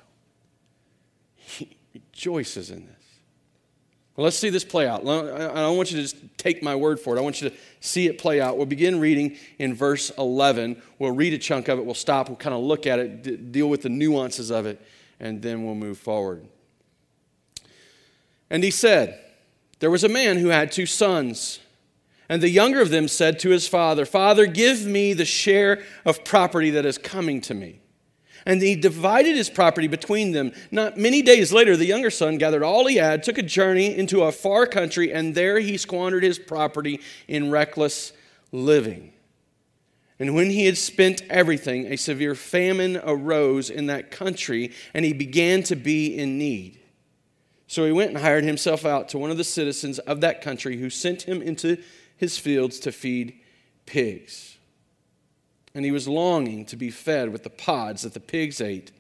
He 1.35 1.77
rejoices 1.93 2.71
in 2.71 2.87
this. 2.87 3.05
Well, 4.17 4.25
let's 4.25 4.39
see 4.39 4.51
this 4.51 4.65
play 4.65 4.87
out. 4.87 5.01
I 5.01 5.05
don't 5.05 5.77
want 5.77 5.91
you 5.91 5.97
to 5.97 6.03
just 6.03 6.17
take 6.39 6.63
my 6.63 6.77
word 6.77 7.01
for 7.01 7.17
it. 7.17 7.19
I 7.19 7.23
want 7.23 7.43
you 7.43 7.51
to 7.51 7.57
see 7.81 8.07
it 8.07 8.17
play 8.19 8.41
out. 8.41 8.57
We'll 8.57 8.67
begin 8.67 9.01
reading 9.01 9.37
in 9.59 9.75
verse 9.75 10.11
11. 10.17 10.81
We'll 11.01 11.11
read 11.11 11.33
a 11.33 11.39
chunk 11.39 11.67
of 11.67 11.81
it. 11.81 11.85
We'll 11.85 11.95
stop. 11.95 12.29
We'll 12.29 12.37
kind 12.37 12.55
of 12.55 12.63
look 12.63 12.87
at 12.87 13.01
it, 13.01 13.51
deal 13.51 13.69
with 13.69 13.83
the 13.83 13.89
nuances 13.89 14.51
of 14.51 14.67
it, 14.67 14.81
and 15.21 15.43
then 15.43 15.65
we'll 15.65 15.75
move 15.75 15.99
forward. 15.99 16.47
And 18.51 18.63
he 18.63 18.71
said, 18.71 19.19
There 19.81 19.91
was 19.91 20.05
a 20.05 20.09
man 20.09 20.39
who 20.39 20.49
had 20.49 20.71
two 20.71 20.87
sons. 20.87 21.61
And 22.29 22.43
the 22.43 22.49
younger 22.49 22.81
of 22.81 22.91
them 22.91 23.09
said 23.09 23.39
to 23.41 23.51
his 23.51 23.69
father, 23.69 24.07
Father, 24.07 24.47
give 24.47 24.87
me 24.87 25.13
the 25.13 25.25
share 25.25 25.83
of 26.07 26.25
property 26.25 26.71
that 26.71 26.87
is 26.87 26.97
coming 26.97 27.41
to 27.43 27.55
me. 27.55 27.81
And 28.47 28.61
he 28.61 28.77
divided 28.77 29.37
his 29.37 29.49
property 29.49 29.89
between 29.89 30.33
them. 30.33 30.53
Not 30.71 30.99
many 30.99 31.23
days 31.23 31.53
later, 31.53 31.77
the 31.77 31.87
younger 31.87 32.11
son 32.11 32.37
gathered 32.37 32.63
all 32.63 32.87
he 32.87 32.97
had, 32.97 33.23
took 33.23 33.39
a 33.39 33.43
journey 33.43 33.97
into 33.97 34.23
a 34.23 34.33
far 34.33 34.67
country, 34.67 35.13
and 35.13 35.35
there 35.35 35.59
he 35.59 35.79
squandered 35.79 36.23
his 36.23 36.39
property 36.39 37.01
in 37.27 37.51
reckless 37.51 38.13
living. 38.53 39.14
And 40.19 40.35
when 40.35 40.51
he 40.51 40.67
had 40.67 40.79
spent 40.79 41.23
everything, 41.29 41.87
a 41.87 41.97
severe 41.97 42.35
famine 42.35 43.01
arose 43.03 43.69
in 43.69 43.87
that 43.87 44.11
country, 44.11 44.73
and 44.93 45.05
he 45.05 45.13
began 45.13 45.63
to 45.65 45.75
be 45.75 46.17
in 46.17 46.39
need. 46.39 46.79
So 47.67 47.85
he 47.85 47.93
went 47.93 48.11
and 48.11 48.19
hired 48.19 48.45
himself 48.45 48.85
out 48.85 49.09
to 49.09 49.19
one 49.19 49.33
of 49.33 49.37
the 49.37 49.45
citizens 49.45 49.99
of 50.01 50.21
that 50.21 50.41
country, 50.41 50.77
who 50.77 50.91
sent 50.91 51.23
him 51.23 51.43
into 51.43 51.79
his 52.17 52.39
fields 52.39 52.79
to 52.81 52.93
feed 52.93 53.41
pigs. 53.87 54.57
And 55.75 55.85
he 55.85 55.91
was 55.91 56.07
longing 56.07 56.65
to 56.67 56.77
be 56.77 56.91
fed 56.91 57.33
with 57.33 57.43
the 57.43 57.51
pods 57.51 58.03
that 58.03 58.15
the 58.15 58.21
pigs 58.21 58.61
ate, 58.61 58.93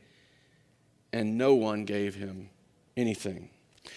and 1.13 1.39
no 1.39 1.55
one 1.55 1.85
gave 1.85 2.17
him 2.17 2.51
anything. 2.97 3.51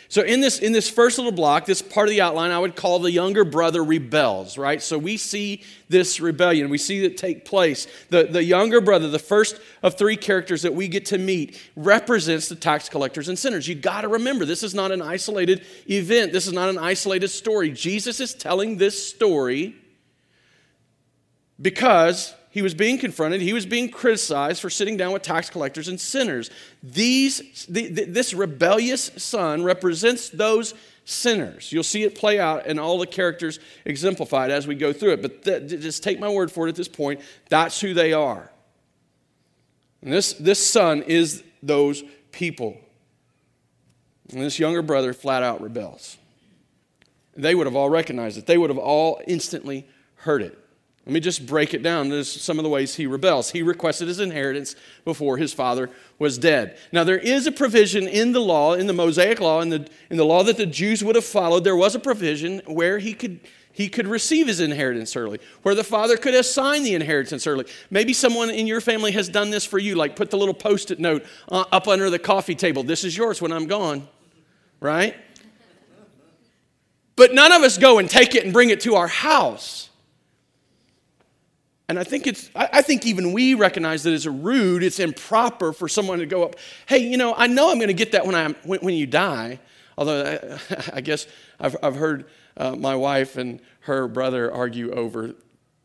So 0.09 0.21
in 0.21 0.39
this 0.39 0.59
in 0.59 0.71
this 0.71 0.89
first 0.89 1.17
little 1.17 1.33
block, 1.33 1.65
this 1.65 1.81
part 1.81 2.07
of 2.07 2.11
the 2.11 2.21
outline 2.21 2.51
I 2.51 2.59
would 2.59 2.75
call 2.75 2.99
the 2.99 3.11
younger 3.11 3.43
brother 3.43 3.83
rebels, 3.83 4.57
right? 4.57 4.81
So 4.81 4.97
we 4.97 5.17
see 5.17 5.63
this 5.89 6.21
rebellion. 6.21 6.69
We 6.69 6.77
see 6.77 7.03
it 7.03 7.17
take 7.17 7.43
place. 7.43 7.87
The, 8.09 8.23
the 8.23 8.43
younger 8.43 8.79
brother, 8.79 9.09
the 9.09 9.19
first 9.19 9.59
of 9.83 9.97
three 9.97 10.15
characters 10.15 10.61
that 10.61 10.73
we 10.73 10.87
get 10.87 11.07
to 11.07 11.17
meet, 11.17 11.61
represents 11.75 12.47
the 12.47 12.55
tax 12.55 12.87
collectors 12.87 13.27
and 13.27 13.37
sinners. 13.37 13.67
You 13.67 13.75
got 13.75 14.01
to 14.01 14.07
remember, 14.07 14.45
this 14.45 14.63
is 14.63 14.73
not 14.73 14.91
an 14.91 15.01
isolated 15.01 15.65
event. 15.89 16.31
This 16.31 16.47
is 16.47 16.53
not 16.53 16.69
an 16.69 16.77
isolated 16.77 17.27
story. 17.27 17.69
Jesus 17.71 18.21
is 18.21 18.33
telling 18.33 18.77
this 18.77 19.09
story 19.09 19.75
because 21.61 22.33
he 22.57 22.63
was 22.63 22.73
being 22.73 22.97
confronted, 22.97 23.39
he 23.39 23.53
was 23.53 23.67
being 23.67 23.87
criticized 23.87 24.63
for 24.63 24.71
sitting 24.71 24.97
down 24.97 25.13
with 25.13 25.21
tax 25.21 25.47
collectors 25.47 25.89
and 25.89 26.01
sinners. 26.01 26.49
These, 26.81 27.67
the, 27.69 27.87
the, 27.87 28.05
this 28.05 28.33
rebellious 28.33 29.11
son 29.15 29.63
represents 29.63 30.29
those 30.29 30.73
sinners. 31.05 31.71
You'll 31.71 31.83
see 31.83 32.01
it 32.01 32.15
play 32.15 32.39
out 32.39 32.65
and 32.65 32.79
all 32.79 32.97
the 32.97 33.05
characters 33.05 33.59
exemplified 33.85 34.49
as 34.49 34.65
we 34.65 34.73
go 34.73 34.91
through 34.91 35.11
it. 35.11 35.21
But 35.21 35.43
th- 35.43 35.69
just 35.69 36.01
take 36.01 36.19
my 36.19 36.29
word 36.29 36.51
for 36.51 36.65
it 36.65 36.69
at 36.69 36.75
this 36.75 36.87
point. 36.87 37.21
That's 37.47 37.79
who 37.79 37.93
they 37.93 38.11
are. 38.11 38.51
And 40.01 40.11
this, 40.11 40.33
this 40.33 40.67
son 40.67 41.03
is 41.03 41.43
those 41.61 42.01
people. 42.31 42.75
And 44.31 44.41
this 44.41 44.57
younger 44.57 44.81
brother 44.81 45.13
flat 45.13 45.43
out 45.43 45.61
rebels. 45.61 46.17
They 47.35 47.53
would 47.53 47.67
have 47.67 47.75
all 47.75 47.91
recognized 47.91 48.39
it, 48.39 48.47
they 48.47 48.57
would 48.57 48.71
have 48.71 48.79
all 48.79 49.21
instantly 49.27 49.87
heard 50.15 50.41
it. 50.41 50.57
Let 51.07 51.13
me 51.13 51.21
just 51.21 51.45
break 51.45 51.73
it 51.73 51.81
down. 51.81 52.09
There's 52.09 52.29
some 52.29 52.59
of 52.59 52.63
the 52.63 52.69
ways 52.69 52.95
he 52.95 53.07
rebels. 53.07 53.51
He 53.51 53.63
requested 53.63 54.09
his 54.09 54.19
inheritance 54.19 54.75
before 55.05 55.37
his 55.37 55.53
father 55.53 55.89
was 56.19 56.37
dead. 56.37 56.77
Now, 56.91 57.05
there 57.05 57.17
is 57.17 57.47
a 57.47 57.51
provision 57.53 58.09
in 58.09 58.33
the 58.33 58.41
law, 58.41 58.73
in 58.73 58.87
the 58.87 58.93
Mosaic 58.93 59.39
law, 59.39 59.61
in 59.61 59.69
the, 59.69 59.87
in 60.09 60.17
the 60.17 60.25
law 60.25 60.43
that 60.43 60.57
the 60.57 60.65
Jews 60.65 61.05
would 61.05 61.15
have 61.15 61.23
followed. 61.23 61.63
There 61.63 61.77
was 61.77 61.95
a 61.95 61.99
provision 61.99 62.61
where 62.65 62.99
he 62.99 63.13
could, 63.13 63.39
he 63.71 63.87
could 63.87 64.05
receive 64.05 64.47
his 64.47 64.59
inheritance 64.59 65.15
early, 65.15 65.39
where 65.61 65.75
the 65.75 65.83
father 65.85 66.17
could 66.17 66.33
assign 66.33 66.83
the 66.83 66.93
inheritance 66.93 67.47
early. 67.47 67.63
Maybe 67.89 68.11
someone 68.11 68.49
in 68.49 68.67
your 68.67 68.81
family 68.81 69.13
has 69.13 69.29
done 69.29 69.49
this 69.49 69.63
for 69.63 69.79
you, 69.79 69.95
like 69.95 70.17
put 70.17 70.29
the 70.29 70.37
little 70.37 70.53
post 70.53 70.91
it 70.91 70.99
note 70.99 71.25
uh, 71.47 71.63
up 71.71 71.87
under 71.87 72.09
the 72.09 72.19
coffee 72.19 72.55
table. 72.55 72.83
This 72.83 73.05
is 73.05 73.15
yours 73.15 73.41
when 73.41 73.53
I'm 73.53 73.67
gone, 73.67 74.09
right? 74.81 75.15
But 77.15 77.33
none 77.33 77.53
of 77.53 77.61
us 77.61 77.77
go 77.77 77.97
and 77.97 78.09
take 78.09 78.35
it 78.35 78.43
and 78.43 78.51
bring 78.51 78.71
it 78.71 78.81
to 78.81 78.95
our 78.95 79.07
house. 79.07 79.86
And 81.89 81.97
I 81.97 82.03
think 82.03 82.27
it's, 82.27 82.49
I 82.53 82.81
think 82.81 83.05
even 83.05 83.31
we 83.31 83.53
recognize 83.53 84.03
that 84.03 84.13
it's 84.13 84.25
rude, 84.25 84.83
it's 84.83 84.99
improper 84.99 85.71
for 85.71 85.87
someone 85.87 86.19
to 86.19 86.25
go 86.25 86.43
up, 86.43 86.57
hey, 86.85 86.97
you 86.97 87.15
know, 87.15 87.33
I 87.33 87.47
know 87.47 87.71
I'm 87.71 87.77
going 87.77 87.87
to 87.87 87.93
get 87.93 88.11
that 88.11 88.25
when, 88.25 88.35
I'm, 88.35 88.55
when, 88.63 88.81
when 88.81 88.93
you 88.93 89.07
die. 89.07 89.59
Although 89.97 90.59
I, 90.69 90.75
I 90.95 91.01
guess 91.01 91.27
I've, 91.61 91.77
I've 91.81 91.95
heard 91.95 92.25
uh, 92.57 92.75
my 92.75 92.93
wife 92.93 93.37
and 93.37 93.61
her 93.81 94.09
brother 94.09 94.51
argue 94.51 94.91
over 94.91 95.33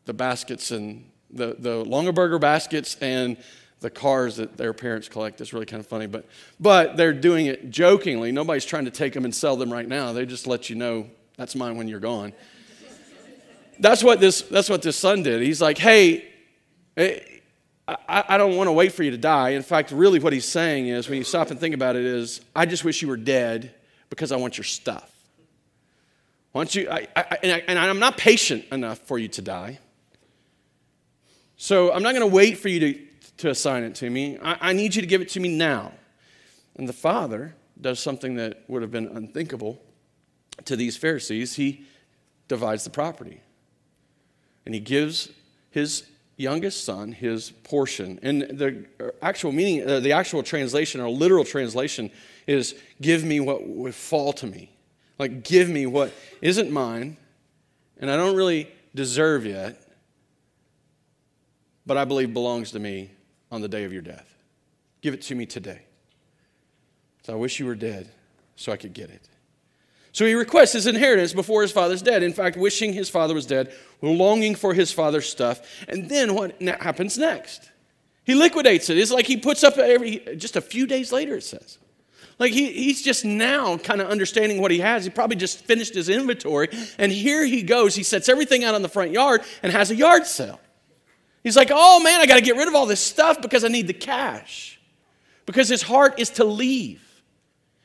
the 0.03 0.13
baskets 0.13 0.71
and 0.71 1.09
the, 1.31 1.55
the 1.57 1.85
Longaberger 1.85 2.39
baskets 2.39 2.97
and 2.99 3.37
the 3.79 3.89
cars 3.89 4.35
that 4.35 4.57
their 4.57 4.73
parents 4.73 5.07
collect. 5.07 5.39
It's 5.39 5.53
really 5.53 5.65
kind 5.65 5.79
of 5.79 5.87
funny, 5.87 6.07
but, 6.07 6.25
but 6.59 6.97
they're 6.97 7.13
doing 7.13 7.45
it 7.45 7.69
jokingly. 7.69 8.33
Nobody's 8.33 8.65
trying 8.65 8.85
to 8.85 8.91
take 8.91 9.13
them 9.13 9.23
and 9.23 9.33
sell 9.33 9.55
them 9.55 9.71
right 9.71 9.87
now. 9.87 10.11
They 10.11 10.25
just 10.25 10.47
let 10.47 10.69
you 10.69 10.75
know 10.75 11.09
that's 11.37 11.55
mine 11.55 11.77
when 11.77 11.87
you're 11.87 12.01
gone 12.01 12.33
that's 13.79 14.03
what 14.03 14.19
this 14.19 14.41
that's 14.41 14.69
what 14.69 14.81
this 14.81 14.97
son 14.97 15.23
did. 15.23 15.41
He's 15.41 15.61
like, 15.61 15.77
hey, 15.77 16.25
eh, 16.97 17.19
I, 17.87 18.23
I 18.29 18.37
don't 18.37 18.55
want 18.55 18.67
to 18.67 18.71
wait 18.71 18.93
for 18.93 19.03
you 19.03 19.11
to 19.11 19.17
die. 19.17 19.49
In 19.49 19.61
fact, 19.61 19.91
really 19.91 20.19
what 20.19 20.33
he's 20.33 20.47
saying 20.47 20.87
is, 20.87 21.09
when 21.09 21.17
you 21.17 21.23
stop 21.23 21.51
and 21.51 21.59
think 21.59 21.75
about 21.75 21.95
it, 21.95 22.05
is 22.05 22.41
I 22.55 22.65
just 22.65 22.85
wish 22.85 23.01
you 23.01 23.07
were 23.07 23.17
dead 23.17 23.73
because 24.09 24.31
I 24.31 24.37
want 24.37 24.57
your 24.57 24.63
stuff. 24.63 25.09
Don't 26.53 26.73
you? 26.73 26.89
I, 26.89 27.07
I, 27.15 27.37
and, 27.43 27.51
I, 27.51 27.63
and 27.67 27.79
I'm 27.79 27.99
not 27.99 28.17
patient 28.17 28.65
enough 28.71 28.99
for 28.99 29.17
you 29.17 29.27
to 29.29 29.41
die. 29.41 29.79
So 31.57 31.91
I'm 31.91 32.03
not 32.03 32.13
going 32.13 32.29
to 32.29 32.35
wait 32.35 32.57
for 32.57 32.69
you 32.69 32.79
to, 32.79 32.99
to 33.37 33.49
assign 33.49 33.83
it 33.83 33.95
to 33.95 34.09
me. 34.09 34.37
I, 34.41 34.69
I 34.69 34.73
need 34.73 34.95
you 34.95 35.01
to 35.01 35.07
give 35.07 35.21
it 35.21 35.29
to 35.29 35.39
me 35.39 35.55
now. 35.55 35.91
And 36.75 36.87
the 36.87 36.93
father 36.93 37.55
does 37.79 37.99
something 37.99 38.35
that 38.35 38.63
would 38.67 38.81
have 38.81 38.91
been 38.91 39.07
unthinkable 39.07 39.81
to 40.65 40.75
these 40.75 40.97
Pharisees. 40.97 41.55
He 41.55 41.85
divides 42.47 42.83
the 42.83 42.89
property 42.89 43.41
and 44.65 44.73
he 44.73 44.79
gives 44.79 45.29
his 45.71 46.05
youngest 46.37 46.83
son 46.83 47.11
his 47.11 47.51
portion. 47.51 48.19
And 48.21 48.41
the 48.41 48.85
actual 49.21 49.51
meaning, 49.51 49.87
uh, 49.87 49.99
the 49.99 50.13
actual 50.13 50.43
translation 50.43 50.99
or 51.01 51.09
literal 51.09 51.43
translation 51.43 52.11
is 52.47 52.75
give 53.01 53.23
me 53.23 53.39
what 53.39 53.67
would 53.67 53.95
fall 53.95 54.33
to 54.33 54.47
me. 54.47 54.69
Like, 55.19 55.43
give 55.43 55.69
me 55.69 55.85
what 55.85 56.11
isn't 56.41 56.71
mine 56.71 57.17
and 58.03 58.11
I 58.11 58.17
don't 58.17 58.35
really 58.35 58.69
deserve 58.93 59.45
yet, 59.45 59.81
but 61.85 61.95
I 61.95 62.03
believe 62.03 62.33
belongs 62.33 62.71
to 62.71 62.79
me 62.79 63.11
on 63.49 63.61
the 63.61 63.69
day 63.69 63.85
of 63.85 63.93
your 63.93 64.01
death. 64.01 64.35
Give 64.99 65.13
it 65.13 65.21
to 65.23 65.35
me 65.35 65.45
today. 65.45 65.83
So 67.23 67.31
I 67.31 67.35
wish 67.37 67.59
you 67.59 67.65
were 67.65 67.75
dead 67.75 68.09
so 68.57 68.73
I 68.73 68.75
could 68.77 68.93
get 68.93 69.09
it. 69.09 69.29
So 70.13 70.25
he 70.25 70.35
requests 70.35 70.73
his 70.73 70.85
inheritance 70.85 71.33
before 71.33 71.63
his 71.63 71.71
father's 71.71 72.03
dead. 72.03 72.21
In 72.21 72.33
fact, 72.33 72.55
wishing 72.55 72.93
his 72.93 73.09
father 73.09 73.33
was 73.33 73.47
dead, 73.47 73.73
longing 74.01 74.53
for 74.53 74.75
his 74.75 74.91
father's 74.91 75.27
stuff. 75.27 75.59
And 75.87 76.07
then 76.07 76.35
what 76.35 76.61
happens 76.61 77.17
next? 77.17 77.71
He 78.23 78.35
liquidates 78.35 78.89
it. 78.91 78.97
It's 78.99 79.11
like 79.11 79.25
he 79.25 79.37
puts 79.37 79.63
up 79.63 79.77
every, 79.77 80.19
just 80.37 80.55
a 80.55 80.61
few 80.61 80.85
days 80.85 81.11
later, 81.11 81.35
it 81.37 81.43
says. 81.43 81.79
Like 82.37 82.53
he, 82.53 82.71
he's 82.71 83.01
just 83.01 83.25
now 83.25 83.77
kind 83.77 84.01
of 84.01 84.07
understanding 84.07 84.61
what 84.61 84.69
he 84.69 84.79
has. 84.79 85.03
He 85.03 85.09
probably 85.09 85.35
just 85.35 85.65
finished 85.65 85.95
his 85.95 86.09
inventory. 86.09 86.69
And 86.99 87.11
here 87.11 87.43
he 87.43 87.63
goes. 87.63 87.95
He 87.95 88.03
sets 88.03 88.29
everything 88.29 88.63
out 88.63 88.75
on 88.75 88.83
the 88.83 88.89
front 88.89 89.11
yard 89.11 89.41
and 89.63 89.71
has 89.71 89.89
a 89.89 89.95
yard 89.95 90.27
sale. 90.27 90.59
He's 91.43 91.57
like, 91.57 91.69
oh 91.71 91.99
man, 92.01 92.21
I 92.21 92.27
got 92.27 92.35
to 92.35 92.41
get 92.41 92.55
rid 92.55 92.67
of 92.67 92.75
all 92.75 92.85
this 92.85 93.01
stuff 93.01 93.41
because 93.41 93.63
I 93.63 93.67
need 93.67 93.87
the 93.87 93.93
cash. 93.93 94.79
Because 95.47 95.67
his 95.67 95.81
heart 95.81 96.19
is 96.19 96.29
to 96.31 96.43
leave. 96.43 97.01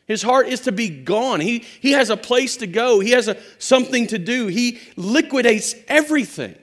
His 0.08 0.22
heart 0.22 0.48
is 0.48 0.60
to 0.60 0.72
be 0.72 0.88
gone. 0.88 1.40
He, 1.40 1.58
he 1.58 1.92
has 1.92 2.08
a 2.08 2.16
place 2.16 2.56
to 2.56 2.66
go. 2.66 2.98
He 2.98 3.10
has 3.10 3.28
a, 3.28 3.36
something 3.58 4.06
to 4.06 4.18
do. 4.18 4.46
He 4.46 4.80
liquidates 4.96 5.74
everything. 5.86 6.56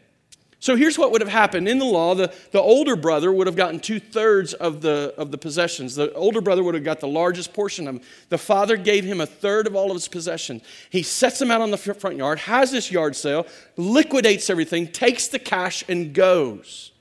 So 0.60 0.76
here's 0.76 0.98
what 0.98 1.12
would 1.12 1.22
have 1.22 1.30
happened. 1.30 1.70
In 1.70 1.78
the 1.78 1.86
law, 1.86 2.16
the, 2.16 2.34
the 2.50 2.60
older 2.60 2.96
brother 2.96 3.32
would 3.32 3.46
have 3.46 3.56
gotten 3.56 3.80
two 3.80 4.00
thirds 4.00 4.56
of 4.56 4.82
the, 4.82 5.14
of 5.16 5.30
the 5.30 5.38
possessions. 5.38 5.94
The 5.94 6.12
older 6.14 6.42
brother 6.42 6.64
would 6.64 6.74
have 6.74 6.84
got 6.84 7.00
the 7.00 7.08
largest 7.08 7.54
portion 7.54 7.88
of 7.88 7.94
them. 7.94 8.04
The 8.30 8.40
father 8.40 8.78
gave 8.78 9.06
him 9.06 9.22
a 9.22 9.28
third 9.28 9.68
of 9.68 9.76
all 9.76 9.92
of 9.92 9.96
his 9.96 10.08
possessions. 10.08 10.64
He 10.90 11.04
sets 11.04 11.38
them 11.38 11.52
out 11.52 11.62
on 11.62 11.70
the 11.70 11.78
front 11.78 12.18
yard, 12.18 12.40
has 12.40 12.72
this 12.72 12.92
yard 12.92 13.16
sale, 13.16 13.46
liquidates 13.78 14.50
everything, 14.50 14.88
takes 14.88 15.28
the 15.28 15.38
cash, 15.38 15.84
and 15.88 16.16
goes. 16.16 16.94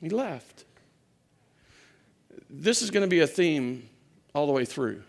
He 0.00 0.08
left 0.08 0.57
this 2.58 2.82
is 2.82 2.90
going 2.90 3.02
to 3.02 3.08
be 3.08 3.20
a 3.20 3.26
theme 3.26 3.88
all 4.34 4.46
the 4.46 4.52
way 4.52 4.64
through. 4.64 5.02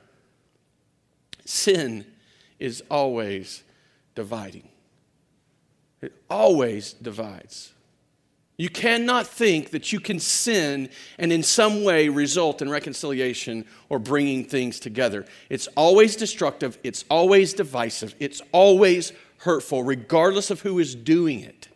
Sin 1.46 2.06
is 2.60 2.84
always 2.90 3.64
dividing, 4.16 4.70
it 6.02 6.14
always 6.30 6.94
divides. 6.94 7.74
You 8.58 8.70
cannot 8.70 9.26
think 9.26 9.70
that 9.70 9.94
you 9.94 10.02
can 10.02 10.20
sin 10.20 10.90
and 11.18 11.32
in 11.32 11.44
some 11.44 11.86
way 11.86 12.10
result 12.10 12.62
in 12.62 12.70
reconciliation 12.70 13.64
or 13.88 14.00
bringing 14.00 14.44
things 14.44 14.82
together. 14.82 15.26
It's 15.50 15.68
always 15.78 16.18
destructive, 16.18 16.78
it's 16.84 17.06
always 17.10 17.54
divisive, 17.54 18.16
it's 18.20 18.42
always 18.52 19.14
hurtful, 19.38 19.84
regardless 19.84 20.52
of 20.52 20.60
who 20.60 20.78
is 20.78 20.94
doing 20.94 21.40
it. 21.40 21.70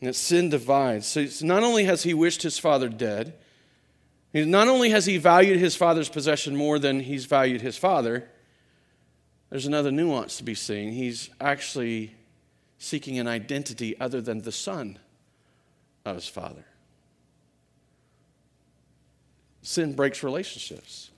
And 0.00 0.08
that 0.08 0.14
sin 0.14 0.48
divides. 0.48 1.06
So 1.06 1.26
not 1.42 1.62
only 1.62 1.84
has 1.84 2.04
he 2.04 2.14
wished 2.14 2.42
his 2.42 2.58
father 2.58 2.88
dead, 2.88 3.34
not 4.34 4.68
only 4.68 4.90
has 4.90 5.06
he 5.06 5.16
valued 5.16 5.58
his 5.58 5.74
father's 5.74 6.08
possession 6.08 6.54
more 6.54 6.78
than 6.78 7.00
he's 7.00 7.24
valued 7.24 7.60
his 7.60 7.76
father, 7.76 8.28
there's 9.50 9.66
another 9.66 9.90
nuance 9.90 10.36
to 10.36 10.44
be 10.44 10.54
seen. 10.54 10.92
He's 10.92 11.30
actually 11.40 12.14
seeking 12.78 13.18
an 13.18 13.26
identity 13.26 13.98
other 13.98 14.20
than 14.20 14.42
the 14.42 14.52
son 14.52 14.98
of 16.04 16.16
his 16.16 16.28
father. 16.28 16.64
Sin 19.62 19.94
breaks 19.94 20.22
relationships. 20.22 21.10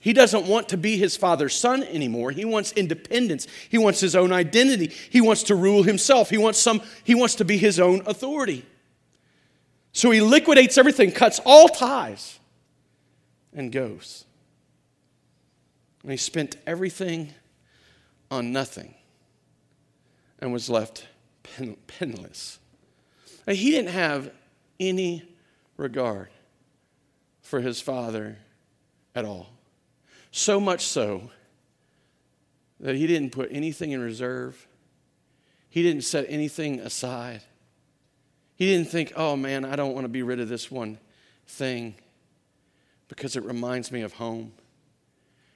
He 0.00 0.12
doesn't 0.12 0.46
want 0.46 0.68
to 0.70 0.76
be 0.76 0.96
his 0.96 1.16
father's 1.16 1.54
son 1.54 1.82
anymore. 1.82 2.30
He 2.30 2.44
wants 2.44 2.72
independence. 2.72 3.46
He 3.68 3.78
wants 3.78 4.00
his 4.00 4.14
own 4.14 4.32
identity. 4.32 4.92
He 5.10 5.20
wants 5.20 5.44
to 5.44 5.54
rule 5.54 5.82
himself. 5.82 6.30
He 6.30 6.38
wants, 6.38 6.58
some, 6.58 6.82
he 7.02 7.14
wants 7.14 7.34
to 7.36 7.44
be 7.44 7.58
his 7.58 7.80
own 7.80 8.02
authority. 8.06 8.64
So 9.92 10.10
he 10.10 10.20
liquidates 10.20 10.78
everything, 10.78 11.10
cuts 11.10 11.40
all 11.44 11.68
ties, 11.68 12.37
and 13.54 13.72
goes. 13.72 14.24
And 16.02 16.10
he 16.10 16.16
spent 16.16 16.56
everything 16.66 17.34
on 18.30 18.52
nothing 18.52 18.94
and 20.38 20.52
was 20.52 20.70
left 20.70 21.06
pen- 21.42 21.76
penniless. 21.86 22.58
He 23.46 23.70
didn't 23.70 23.92
have 23.92 24.30
any 24.78 25.24
regard 25.76 26.28
for 27.40 27.60
his 27.60 27.80
father 27.80 28.36
at 29.14 29.24
all. 29.24 29.48
So 30.30 30.60
much 30.60 30.84
so 30.86 31.30
that 32.80 32.94
he 32.94 33.06
didn't 33.06 33.30
put 33.30 33.48
anything 33.50 33.92
in 33.92 34.00
reserve, 34.00 34.68
he 35.70 35.82
didn't 35.82 36.02
set 36.04 36.26
anything 36.28 36.80
aside. 36.80 37.42
He 38.54 38.66
didn't 38.66 38.88
think, 38.88 39.12
oh 39.14 39.36
man, 39.36 39.64
I 39.64 39.76
don't 39.76 39.94
want 39.94 40.04
to 40.04 40.08
be 40.08 40.22
rid 40.22 40.40
of 40.40 40.48
this 40.48 40.70
one 40.70 40.98
thing 41.46 41.94
because 43.08 43.36
it 43.36 43.44
reminds 43.44 43.90
me 43.90 44.02
of 44.02 44.14
home. 44.14 44.52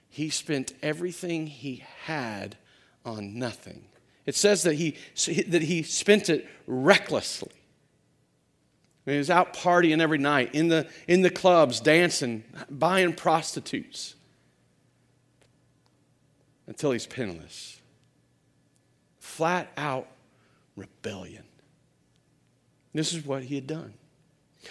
He 0.09 0.30
spent 0.30 0.75
everything 0.82 1.47
he 1.47 1.85
had 2.04 2.56
on 3.04 3.38
nothing. 3.38 3.85
It 4.26 4.35
says 4.35 4.62
that 4.64 4.75
he, 4.75 4.97
that 5.49 5.62
he 5.62 5.82
spent 5.82 6.28
it 6.28 6.47
recklessly. 6.66 7.52
He 9.04 9.18
was 9.18 9.30
out 9.30 9.54
partying 9.54 10.00
every 10.00 10.18
night, 10.18 10.54
in 10.54 10.68
the, 10.68 10.88
in 11.09 11.23
the 11.23 11.30
clubs, 11.30 11.80
dancing, 11.80 12.44
buying 12.71 13.14
prostitutes, 13.14 14.14
until 16.68 16.92
he's 16.92 17.06
penniless. 17.06 17.80
Flat 19.18 19.73
out 19.76 20.06
rebellion. 20.76 21.44
This 22.94 23.12
is 23.12 23.25
what 23.25 23.42
he 23.42 23.56
had 23.56 23.66
done. 23.66 23.94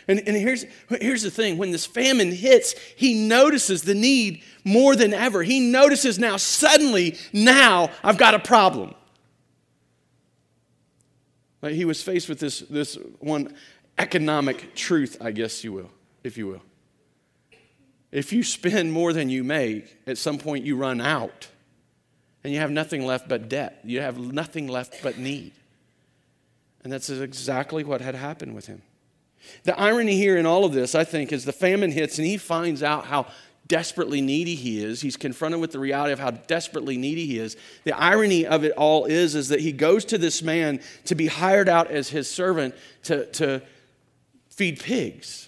And, 0.08 0.20
and 0.20 0.36
here's, 0.36 0.66
here's 0.90 1.22
the 1.22 1.32
thing 1.32 1.58
when 1.58 1.72
this 1.72 1.86
famine 1.86 2.32
hits, 2.32 2.76
he 2.96 3.28
notices 3.28 3.84
the 3.84 3.94
need 3.94 4.44
more 4.64 4.96
than 4.96 5.14
ever. 5.14 5.44
He 5.44 5.60
notices 5.60 6.18
now, 6.18 6.38
suddenly, 6.38 7.18
now 7.34 7.90
I've 8.04 8.18
got 8.18 8.34
a 8.34 8.40
problem. 8.40 8.96
Like 11.62 11.74
he 11.74 11.86
was 11.86 12.02
faced 12.02 12.30
with 12.30 12.40
this, 12.40 12.60
this 12.62 12.98
one 13.20 13.54
economic 13.98 14.76
truth, 14.76 15.18
I 15.22 15.32
guess 15.32 15.64
you 15.64 15.74
will, 15.74 15.92
if 16.24 16.38
you 16.38 16.48
will. 16.48 16.62
If 18.12 18.34
you 18.34 18.44
spend 18.44 18.92
more 18.92 19.14
than 19.14 19.30
you 19.30 19.44
make, 19.44 19.98
at 20.08 20.18
some 20.18 20.38
point 20.38 20.66
you 20.66 20.76
run 20.76 21.00
out 21.00 21.48
and 22.44 22.52
you 22.52 22.60
have 22.60 22.72
nothing 22.72 23.06
left 23.06 23.30
but 23.30 23.48
debt. 23.48 23.80
You 23.84 24.02
have 24.02 24.18
nothing 24.18 24.68
left 24.68 25.02
but 25.04 25.18
need. 25.18 25.54
And 26.84 26.92
that's 26.92 27.10
exactly 27.10 27.84
what 27.84 28.02
had 28.02 28.16
happened 28.16 28.56
with 28.56 28.66
him. 28.66 28.82
The 29.64 29.80
irony 29.80 30.16
here 30.16 30.38
in 30.38 30.46
all 30.46 30.66
of 30.66 30.74
this, 30.74 30.96
I 30.96 31.04
think, 31.04 31.32
is 31.32 31.46
the 31.46 31.54
famine 31.54 31.92
hits 31.92 32.18
and 32.18 32.28
he 32.28 32.38
finds 32.38 32.84
out 32.84 33.06
how 33.06 33.28
desperately 33.68 34.20
needy 34.20 34.56
he 34.56 34.84
is. 34.84 35.02
He's 35.02 35.16
confronted 35.16 35.62
with 35.62 35.72
the 35.72 35.80
reality 35.80 36.12
of 36.12 36.20
how 36.20 36.32
desperately 36.32 36.98
needy 36.98 37.26
he 37.26 37.40
is. 37.40 37.56
The 37.86 37.94
irony 37.94 38.46
of 38.46 38.64
it 38.66 38.74
all 38.74 39.06
is, 39.06 39.34
is 39.34 39.48
that 39.50 39.62
he 39.62 39.72
goes 39.72 40.04
to 40.06 40.18
this 40.18 40.42
man 40.42 40.82
to 41.06 41.16
be 41.16 41.28
hired 41.28 41.70
out 41.70 41.90
as 41.90 42.10
his 42.10 42.30
servant 42.30 42.76
to, 43.04 43.28
to 43.28 43.62
feed 44.50 44.80
pigs. 44.80 45.48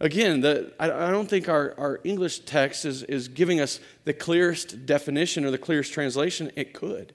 Again, 0.00 0.40
the, 0.40 0.72
I, 0.80 0.90
I 0.90 1.10
don't 1.10 1.28
think 1.28 1.48
our, 1.48 1.74
our 1.78 2.00
English 2.04 2.40
text 2.40 2.84
is, 2.84 3.02
is 3.04 3.28
giving 3.28 3.60
us 3.60 3.80
the 4.04 4.12
clearest 4.12 4.86
definition 4.86 5.44
or 5.44 5.50
the 5.50 5.58
clearest 5.58 5.92
translation. 5.92 6.50
It 6.56 6.72
could. 6.72 7.14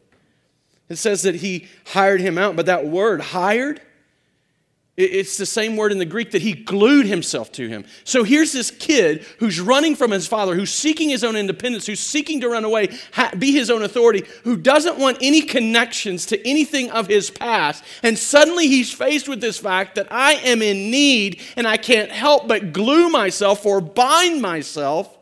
It 0.88 0.98
says 0.98 1.24
that 1.24 1.36
he 1.36 1.68
hired 1.88 2.22
him 2.22 2.38
out, 2.38 2.56
but 2.56 2.68
that 2.68 2.86
word, 2.86 3.20
hired, 3.20 3.82
it's 4.98 5.38
the 5.38 5.46
same 5.46 5.78
word 5.78 5.92
in 5.92 6.00
the 6.00 6.06
Greek 6.06 6.32
that 6.32 6.42
he 6.42 6.54
glued 6.54 7.06
himself 7.06 7.52
to 7.52 7.68
him. 7.68 7.86
So 8.04 8.24
here's 8.24 8.52
this 8.52 8.72
kid 8.72 9.24
who's 9.38 9.60
running 9.60 9.96
from 9.96 10.10
his 10.10 10.28
father, 10.28 10.56
who's 10.56 10.74
seeking 10.74 11.10
his 11.10 11.24
own 11.24 11.36
independence, 11.36 11.86
who's 11.86 12.00
seeking 12.00 12.42
to 12.42 12.50
run 12.50 12.66
away, 12.66 12.98
be 13.38 13.52
his 13.52 13.70
own 13.70 13.84
authority, 13.84 14.24
who 14.44 14.58
doesn't 14.58 14.98
want 14.98 15.20
any 15.22 15.44
connections 15.44 16.26
to 16.26 16.48
anything 16.48 16.90
of 16.90 17.06
his 17.06 17.30
past. 17.30 17.84
And 18.02 18.18
suddenly 18.18 18.68
he's 18.68 18.92
faced 18.92 19.30
with 19.30 19.40
this 19.40 19.60
fact 19.60 19.94
that 19.96 20.08
I 20.10 20.34
am 20.34 20.64
in 20.64 20.90
need 20.90 21.42
and 21.56 21.68
I 21.68 21.78
can't 21.78 22.10
help 22.10 22.48
but 22.48 22.74
glue 22.74 23.10
myself 23.10 23.68
or 23.68 23.80
bind 23.82 24.42
myself 24.42 25.16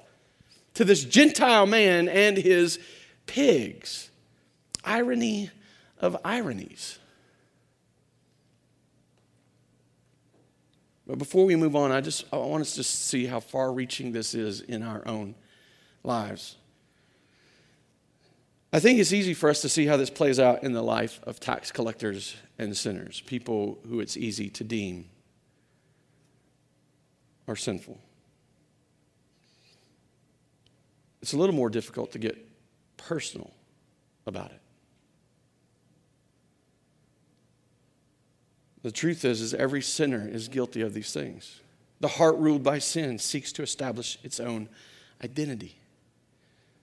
to 0.75 0.85
this 0.85 1.03
Gentile 1.03 1.65
man 1.65 2.07
and 2.07 2.37
his 2.37 2.79
pigs. 3.25 4.09
Irony 4.85 5.51
of 5.99 6.15
ironies. 6.23 6.99
But 11.07 11.19
before 11.19 11.45
we 11.45 11.55
move 11.55 11.75
on, 11.75 11.91
I 11.91 12.01
just 12.01 12.25
I 12.33 12.37
want 12.37 12.61
us 12.61 12.75
to 12.75 12.83
see 12.83 13.25
how 13.25 13.39
far 13.39 13.71
reaching 13.71 14.11
this 14.11 14.33
is 14.33 14.61
in 14.61 14.81
our 14.81 15.07
own 15.07 15.35
lives. 16.03 16.55
I 18.73 18.79
think 18.79 18.99
it's 18.99 19.13
easy 19.13 19.33
for 19.33 19.49
us 19.49 19.61
to 19.61 19.69
see 19.69 19.85
how 19.85 19.95
this 19.95 20.09
plays 20.09 20.39
out 20.39 20.63
in 20.63 20.73
the 20.73 20.81
life 20.81 21.21
of 21.23 21.39
tax 21.39 21.71
collectors 21.71 22.35
and 22.57 22.75
sinners, 22.75 23.21
people 23.21 23.79
who 23.87 23.99
it's 23.99 24.17
easy 24.17 24.49
to 24.49 24.63
deem 24.63 25.09
are 27.47 27.55
sinful. 27.55 27.99
It's 31.21 31.33
a 31.33 31.37
little 31.37 31.55
more 31.55 31.69
difficult 31.69 32.11
to 32.11 32.19
get 32.19 32.37
personal 32.97 33.53
about 34.25 34.51
it. 34.51 34.59
The 38.85 38.91
truth 38.91 39.25
is, 39.25 39.41
is 39.41 39.55
every 39.55 39.81
sinner 39.81 40.29
is 40.31 40.47
guilty 40.47 40.81
of 40.81 40.93
these 40.93 41.11
things. 41.11 41.59
The 42.01 42.07
heart 42.07 42.37
ruled 42.37 42.61
by 42.61 42.77
sin 42.77 43.17
seeks 43.17 43.51
to 43.53 43.63
establish 43.63 44.19
its 44.21 44.39
own 44.39 44.69
identity. 45.23 45.75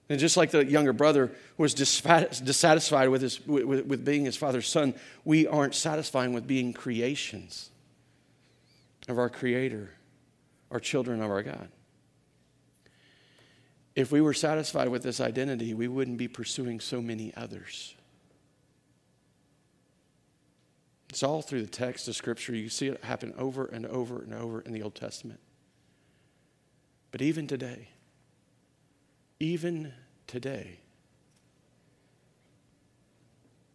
And 0.09 0.19
just 0.19 0.35
like 0.35 0.51
the 0.51 0.65
younger 0.65 0.91
brother 0.91 1.31
was 1.57 1.73
dissatisfied 1.73 3.07
with, 3.07 3.21
his, 3.21 3.47
with, 3.47 3.85
with 3.85 4.03
being 4.03 4.25
his 4.25 4.35
father's 4.35 4.67
son, 4.67 4.95
we 5.23 5.47
aren't 5.47 5.75
satisfying 5.75 6.33
with 6.33 6.45
being 6.45 6.73
creations 6.73 7.69
of 9.07 9.17
our 9.17 9.29
Creator, 9.29 9.89
our 10.71 10.81
children 10.81 11.21
of 11.21 11.31
our 11.31 11.41
God. 11.41 11.69
If 13.95 14.11
we 14.11 14.19
were 14.19 14.33
satisfied 14.33 14.89
with 14.89 15.03
this 15.03 15.21
identity, 15.21 15.73
we 15.73 15.87
wouldn't 15.87 16.17
be 16.17 16.27
pursuing 16.27 16.81
so 16.81 17.01
many 17.01 17.33
others. 17.37 17.95
It's 21.13 21.21
all 21.21 21.43
through 21.43 21.61
the 21.61 21.69
text 21.69 22.07
of 22.07 22.15
Scripture. 22.15 22.55
You 22.55 22.69
see 22.69 22.87
it 22.87 23.03
happen 23.03 23.35
over 23.37 23.67
and 23.67 23.85
over 23.85 24.23
and 24.23 24.33
over 24.33 24.61
in 24.61 24.73
the 24.73 24.81
Old 24.81 24.95
Testament. 24.95 25.39
But 27.11 27.21
even 27.21 27.45
today, 27.45 27.89
even 29.39 29.93
today, 30.25 30.79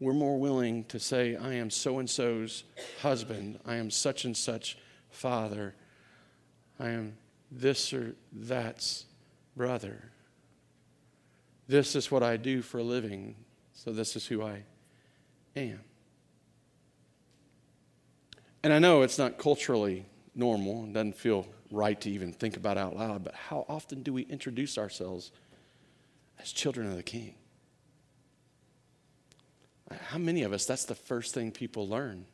we're 0.00 0.14
more 0.14 0.36
willing 0.36 0.82
to 0.86 0.98
say, 0.98 1.36
I 1.36 1.54
am 1.54 1.70
so 1.70 2.00
and 2.00 2.10
so's 2.10 2.64
husband, 3.02 3.60
I 3.64 3.76
am 3.76 3.88
such 3.88 4.24
and 4.24 4.36
such 4.36 4.76
father, 5.08 5.76
I 6.80 6.88
am 6.88 7.18
this 7.52 7.92
or 7.92 8.16
that's 8.32 9.04
brother. 9.54 10.10
This 11.68 11.94
is 11.94 12.10
what 12.10 12.24
I 12.24 12.36
do 12.36 12.62
for 12.62 12.78
a 12.78 12.82
living, 12.82 13.36
so 13.74 13.92
this 13.92 14.16
is 14.16 14.26
who 14.26 14.42
I 14.42 14.64
am. 15.54 15.78
And 18.62 18.72
I 18.72 18.78
know 18.78 19.02
it's 19.02 19.18
not 19.18 19.38
culturally 19.38 20.06
normal 20.34 20.82
and 20.82 20.94
doesn't 20.94 21.16
feel 21.16 21.46
right 21.70 22.00
to 22.00 22.10
even 22.10 22.32
think 22.32 22.56
about 22.56 22.78
out 22.78 22.96
loud, 22.96 23.24
but 23.24 23.34
how 23.34 23.64
often 23.68 24.02
do 24.02 24.12
we 24.12 24.22
introduce 24.22 24.78
ourselves 24.78 25.30
as 26.40 26.50
children 26.50 26.88
of 26.88 26.96
the 26.96 27.02
King? 27.02 27.34
How 29.90 30.18
many 30.18 30.42
of 30.42 30.52
us, 30.52 30.66
that's 30.66 30.84
the 30.84 30.94
first 30.94 31.34
thing 31.34 31.50
people 31.50 31.88
learn 31.88 32.26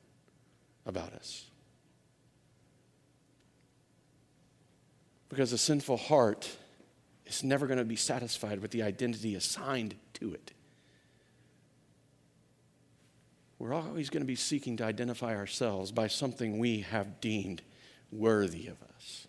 about 0.87 1.13
us? 1.13 1.45
Because 5.29 5.53
a 5.53 5.59
sinful 5.59 5.97
heart 5.97 6.57
is 7.27 7.43
never 7.43 7.67
going 7.67 7.79
to 7.79 7.85
be 7.85 7.97
satisfied 7.97 8.61
with 8.61 8.71
the 8.71 8.83
identity 8.83 9.35
assigned 9.35 9.95
to 10.15 10.33
it. 10.35 10.53
We're 13.65 13.73
always 13.73 14.11
going 14.11 14.21
to 14.21 14.27
be 14.27 14.37
seeking 14.37 14.77
to 14.77 14.85
identify 14.85 15.35
ourselves 15.35 15.91
by 15.91 16.07
something 16.07 16.59
we 16.59 16.83
have 16.83 17.19
deemed 17.23 17.63
worthy 18.13 18.67
of 18.67 18.77
us. 18.95 19.27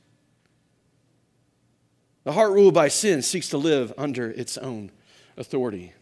The 2.26 2.34
heart 2.34 2.52
ruled 2.52 2.74
by 2.74 2.90
sin 2.90 3.22
seeks 3.22 3.48
to 3.50 3.58
live 3.58 3.94
under 3.98 4.30
its 4.30 4.58
own 4.58 4.92
authority. 5.38 5.94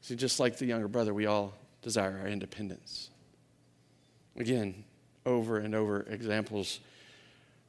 See, 0.00 0.16
just 0.16 0.40
like 0.40 0.56
the 0.56 0.64
younger 0.64 0.88
brother, 0.88 1.12
we 1.12 1.26
all 1.26 1.52
desire 1.82 2.18
our 2.18 2.28
independence. 2.28 3.10
Again, 4.38 4.82
over 5.26 5.58
and 5.58 5.74
over, 5.74 6.00
examples 6.08 6.80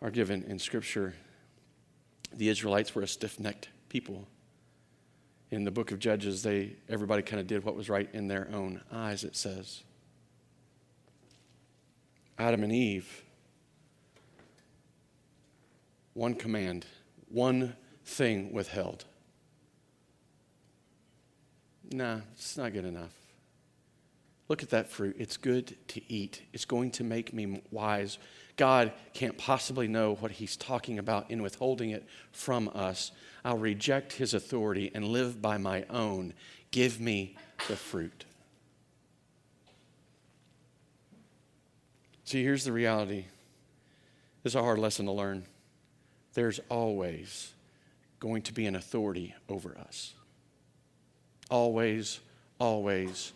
are 0.02 0.10
given 0.10 0.44
in 0.44 0.58
Scripture. 0.58 1.16
The 2.34 2.48
Israelites 2.48 2.96
were 2.96 3.02
a 3.02 3.08
stiff 3.10 3.42
necked 3.42 3.68
people. 3.90 4.26
In 5.56 5.64
the 5.64 5.72
book 5.72 5.94
of 5.94 6.00
Judges, 6.00 6.44
they 6.44 6.76
everybody 6.90 7.22
kind 7.22 7.40
of 7.40 7.48
did 7.48 7.64
what 7.64 7.78
was 7.78 7.90
right 7.90 8.10
in 8.12 8.28
their 8.28 8.50
own 8.52 8.82
eyes, 8.92 9.24
it 9.24 9.38
says. 9.38 9.84
Adam 12.38 12.62
and 12.62 12.74
Eve, 12.74 13.24
one 16.14 16.34
command, 16.34 16.86
one 17.30 17.74
thing 18.04 18.52
withheld. 18.52 19.06
Nah, 21.90 22.20
it's 22.34 22.58
not 22.58 22.74
good 22.74 22.84
enough. 22.84 23.14
Look 24.50 24.62
at 24.62 24.72
that 24.72 24.90
fruit. 24.90 25.16
It's 25.18 25.38
good 25.38 25.78
to 25.88 26.02
eat. 26.12 26.42
It's 26.52 26.66
going 26.66 26.92
to 26.92 27.06
make 27.06 27.32
me 27.32 27.62
wise. 27.72 28.18
God 28.58 28.92
can't 29.14 29.38
possibly 29.38 29.88
know 29.88 30.16
what 30.16 30.32
He's 30.32 30.58
talking 30.58 31.00
about 31.00 31.32
in 31.32 31.42
withholding 31.42 31.92
it 31.92 32.06
from 32.34 32.70
us. 32.76 33.14
I'll 33.46 33.60
reject 33.60 34.14
His 34.14 34.34
authority 34.34 34.92
and 34.96 35.06
live 35.06 35.40
by 35.40 35.60
my 35.60 35.86
own. 35.90 36.34
Give 36.72 37.00
me 37.00 37.38
the 37.68 37.76
fruit. 37.76 38.26
See, 42.24 42.44
here's 42.44 42.64
the 42.64 42.72
reality. 42.72 43.26
This 44.42 44.52
is 44.52 44.56
a 44.56 44.64
hard 44.64 44.80
lesson 44.80 45.06
to 45.06 45.12
learn. 45.12 45.46
There's 46.34 46.60
always 46.70 47.54
going 48.20 48.42
to 48.42 48.54
be 48.54 48.66
an 48.66 48.76
authority 48.76 49.36
over 49.48 49.78
us. 49.78 50.16
Always, 51.52 52.20
always, 52.60 53.32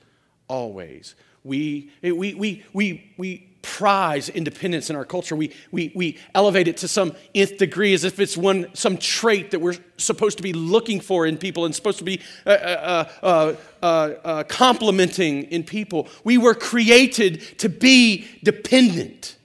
always. 0.48 1.14
We, 1.44 1.92
we, 2.02 2.34
we, 2.34 2.66
we, 2.74 3.14
we 3.16 3.49
prize 3.62 4.30
independence 4.30 4.90
in 4.90 4.96
our 4.96 5.06
culture. 5.06 5.36
We, 5.36 5.52
we, 5.72 5.92
we 5.96 6.18
elevate 6.34 6.68
it 6.68 6.78
to 6.78 6.88
some 6.88 7.14
nth 7.36 7.58
degree 7.58 7.94
as 7.94 8.04
if 8.04 8.20
it's 8.20 8.38
one, 8.38 8.68
some 8.74 8.98
trait 8.98 9.52
that 9.52 9.60
we're 9.60 9.76
supposed 9.98 10.38
to 10.38 10.44
be 10.44 10.54
looking 10.54 11.00
for 11.00 11.26
in 11.26 11.38
people 11.38 11.66
and 11.66 11.76
supposed 11.76 12.00
to 12.00 12.04
be 12.04 12.22
uh, 12.46 12.50
uh, 12.50 13.10
uh, 13.22 13.56
uh, 13.82 13.86
uh 13.86 14.44
complimenting 14.44 15.44
in 15.44 15.64
people. 15.64 16.08
We 16.24 16.38
were 16.38 16.56
created 16.56 17.42
to 17.60 17.70
be 17.70 18.28
dependent. 18.44 19.38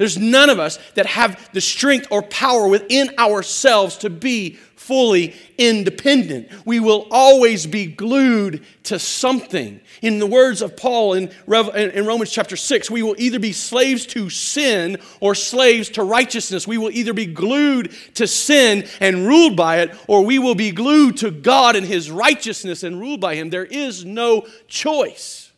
There's 0.00 0.16
none 0.16 0.48
of 0.48 0.58
us 0.58 0.78
that 0.94 1.04
have 1.04 1.50
the 1.52 1.60
strength 1.60 2.06
or 2.10 2.22
power 2.22 2.66
within 2.66 3.10
ourselves 3.18 3.98
to 3.98 4.08
be 4.08 4.58
fully 4.80 5.34
independent. 5.58 6.48
We 6.64 6.80
will 6.80 7.06
always 7.10 7.66
be 7.66 7.86
glued 7.86 8.64
to 8.84 8.98
something. 8.98 9.80
In 10.00 10.18
the 10.18 10.26
words 10.26 10.62
of 10.62 10.76
Paul 10.76 11.12
in, 11.12 11.30
Romans 11.46 12.32
chapter 12.32 12.56
6, 12.56 12.90
we 12.90 13.02
will 13.02 13.14
either 13.18 13.38
be 13.38 13.52
slaves 13.52 14.06
to 14.06 14.30
sin 14.30 14.96
or 15.20 15.34
slaves 15.34 15.90
to 15.90 16.02
righteousness. 16.02 16.66
We 16.66 16.78
will 16.78 16.90
either 16.90 17.12
be 17.12 17.26
glued 17.26 17.92
to 18.14 18.26
sin 18.26 18.88
and 19.00 19.28
ruled 19.28 19.54
by 19.54 19.80
it, 19.80 19.94
or 20.08 20.24
we 20.24 20.38
will 20.38 20.54
be 20.54 20.72
glued 20.72 21.18
to 21.18 21.30
God 21.30 21.76
and 21.76 21.86
His 21.86 22.10
righteousness 22.10 22.82
and 22.82 22.98
ruled 22.98 23.20
by 23.20 23.34
Him. 23.34 23.50
There 23.50 23.66
is 23.66 24.04
no 24.04 24.46
choice, 24.66 25.52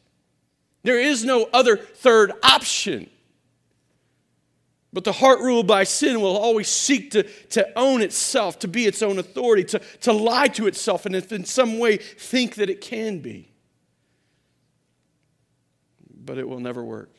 there 0.82 0.98
is 0.98 1.24
no 1.24 1.48
other 1.54 1.76
third 1.76 2.32
option. 2.42 3.08
But 4.92 5.04
the 5.04 5.12
heart 5.12 5.40
ruled 5.40 5.66
by 5.66 5.84
sin 5.84 6.20
will 6.20 6.36
always 6.36 6.68
seek 6.68 7.12
to, 7.12 7.22
to 7.22 7.78
own 7.78 8.02
itself, 8.02 8.58
to 8.58 8.68
be 8.68 8.84
its 8.84 9.02
own 9.02 9.18
authority, 9.18 9.64
to, 9.64 9.78
to 10.02 10.12
lie 10.12 10.48
to 10.48 10.66
itself, 10.66 11.06
and 11.06 11.14
in 11.14 11.44
some 11.44 11.78
way 11.78 11.96
think 11.96 12.56
that 12.56 12.68
it 12.68 12.82
can 12.82 13.20
be. 13.20 13.50
But 16.14 16.36
it 16.36 16.46
will 16.46 16.60
never 16.60 16.84
work. 16.84 17.10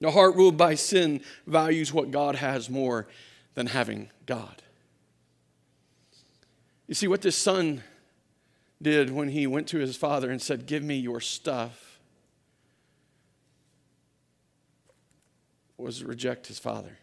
The 0.00 0.10
heart 0.10 0.34
ruled 0.34 0.56
by 0.56 0.74
sin 0.74 1.22
values 1.46 1.92
what 1.92 2.10
God 2.10 2.34
has 2.34 2.68
more 2.68 3.06
than 3.54 3.68
having 3.68 4.10
God. 4.26 4.62
You 6.86 6.94
see, 6.94 7.08
what 7.08 7.22
this 7.22 7.36
son 7.36 7.82
did 8.82 9.10
when 9.10 9.28
he 9.28 9.46
went 9.46 9.68
to 9.68 9.78
his 9.78 9.96
father 9.96 10.30
and 10.30 10.42
said, 10.42 10.66
Give 10.66 10.82
me 10.82 10.96
your 10.96 11.20
stuff 11.20 11.85
was 15.78 16.04
reject 16.04 16.46
his 16.46 16.58
father. 16.58 16.98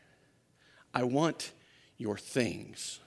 I 0.94 1.04
want 1.04 1.52
your 1.98 2.18
things. 2.18 3.00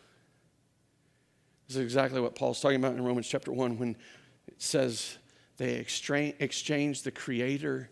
This 1.66 1.76
is 1.76 1.83
exactly 1.83 2.20
what 2.20 2.35
Paul's 2.35 2.61
talking 2.61 2.76
about 2.76 2.94
in 2.94 3.05
Romans 3.05 3.29
chapter 3.29 3.52
1 3.52 3.79
when 3.79 3.96
it 4.46 4.62
says 4.62 5.18
they 5.57 5.74
exchanged 5.74 7.05
the 7.05 7.11
creator 7.11 7.90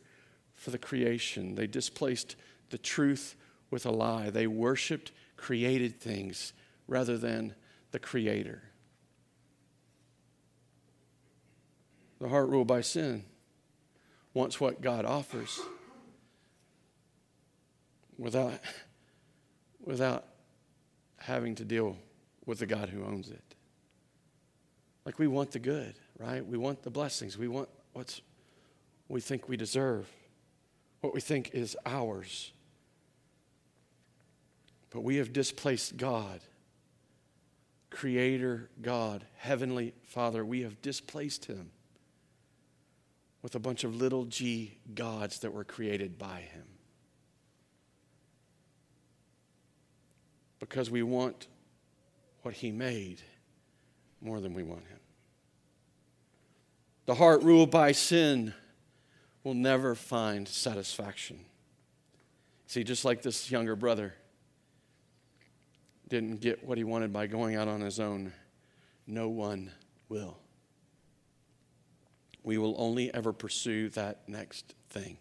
for 0.54 0.70
the 0.70 0.78
creation. 0.78 1.54
They 1.54 1.66
displaced 1.66 2.36
the 2.70 2.78
truth 2.78 3.34
with 3.70 3.86
a 3.86 3.90
lie. 3.90 4.30
They 4.30 4.46
worshiped 4.46 5.12
created 5.36 6.00
things 6.00 6.52
rather 6.86 7.18
than 7.18 7.54
the 7.90 7.98
creator. 7.98 8.62
The 12.20 12.28
heart 12.28 12.48
ruled 12.48 12.68
by 12.68 12.80
sin 12.80 13.24
wants 14.32 14.60
what 14.60 14.80
God 14.80 15.04
offers 15.04 15.60
without, 18.18 18.54
without 19.84 20.24
having 21.18 21.54
to 21.56 21.64
deal 21.64 21.96
with 22.46 22.58
the 22.58 22.66
God 22.66 22.88
who 22.88 23.04
owns 23.04 23.30
it. 23.30 23.54
Like 25.04 25.18
we 25.18 25.26
want 25.26 25.50
the 25.52 25.58
good, 25.58 25.94
right? 26.18 26.44
We 26.44 26.56
want 26.56 26.82
the 26.82 26.90
blessings. 26.90 27.36
We 27.36 27.48
want 27.48 27.68
what's 27.92 28.20
we 29.08 29.20
think 29.20 29.48
we 29.48 29.56
deserve, 29.56 30.08
what 31.00 31.14
we 31.14 31.20
think 31.20 31.50
is 31.52 31.76
ours. 31.84 32.52
But 34.90 35.02
we 35.02 35.16
have 35.16 35.32
displaced 35.32 35.96
God, 35.96 36.40
Creator 37.90 38.70
God, 38.80 39.26
Heavenly 39.36 39.92
Father. 40.04 40.44
We 40.44 40.62
have 40.62 40.80
displaced 40.80 41.44
Him 41.46 41.70
with 43.42 43.54
a 43.54 43.58
bunch 43.58 43.84
of 43.84 43.94
little 43.94 44.24
g 44.24 44.78
gods 44.94 45.40
that 45.40 45.52
were 45.52 45.64
created 45.64 46.16
by 46.16 46.40
Him. 46.40 46.64
Because 50.64 50.90
we 50.90 51.02
want 51.02 51.46
what 52.40 52.54
He 52.54 52.72
made 52.72 53.20
more 54.22 54.40
than 54.40 54.54
we 54.54 54.62
want 54.62 54.86
Him. 54.86 54.98
The 57.04 57.14
heart 57.14 57.42
ruled 57.42 57.70
by 57.70 57.92
sin 57.92 58.54
will 59.42 59.52
never 59.52 59.94
find 59.94 60.48
satisfaction. 60.48 61.40
See, 62.66 62.82
just 62.82 63.04
like 63.04 63.20
this 63.20 63.50
younger 63.50 63.76
brother 63.76 64.14
didn't 66.08 66.40
get 66.40 66.64
what 66.64 66.78
he 66.78 66.84
wanted 66.84 67.12
by 67.12 67.26
going 67.26 67.56
out 67.56 67.68
on 67.68 67.82
his 67.82 68.00
own, 68.00 68.32
no 69.06 69.28
one 69.28 69.70
will. 70.08 70.38
We 72.42 72.56
will 72.56 72.74
only 72.78 73.12
ever 73.12 73.34
pursue 73.34 73.90
that 73.90 74.26
next 74.26 74.74
thing 74.88 75.18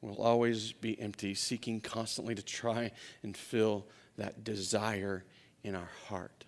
will 0.00 0.22
always 0.22 0.72
be 0.72 1.00
empty, 1.00 1.34
seeking 1.34 1.80
constantly 1.80 2.34
to 2.34 2.42
try 2.42 2.90
and 3.22 3.36
fill 3.36 3.86
that 4.16 4.44
desire 4.44 5.24
in 5.62 5.74
our 5.74 5.90
heart. 6.08 6.44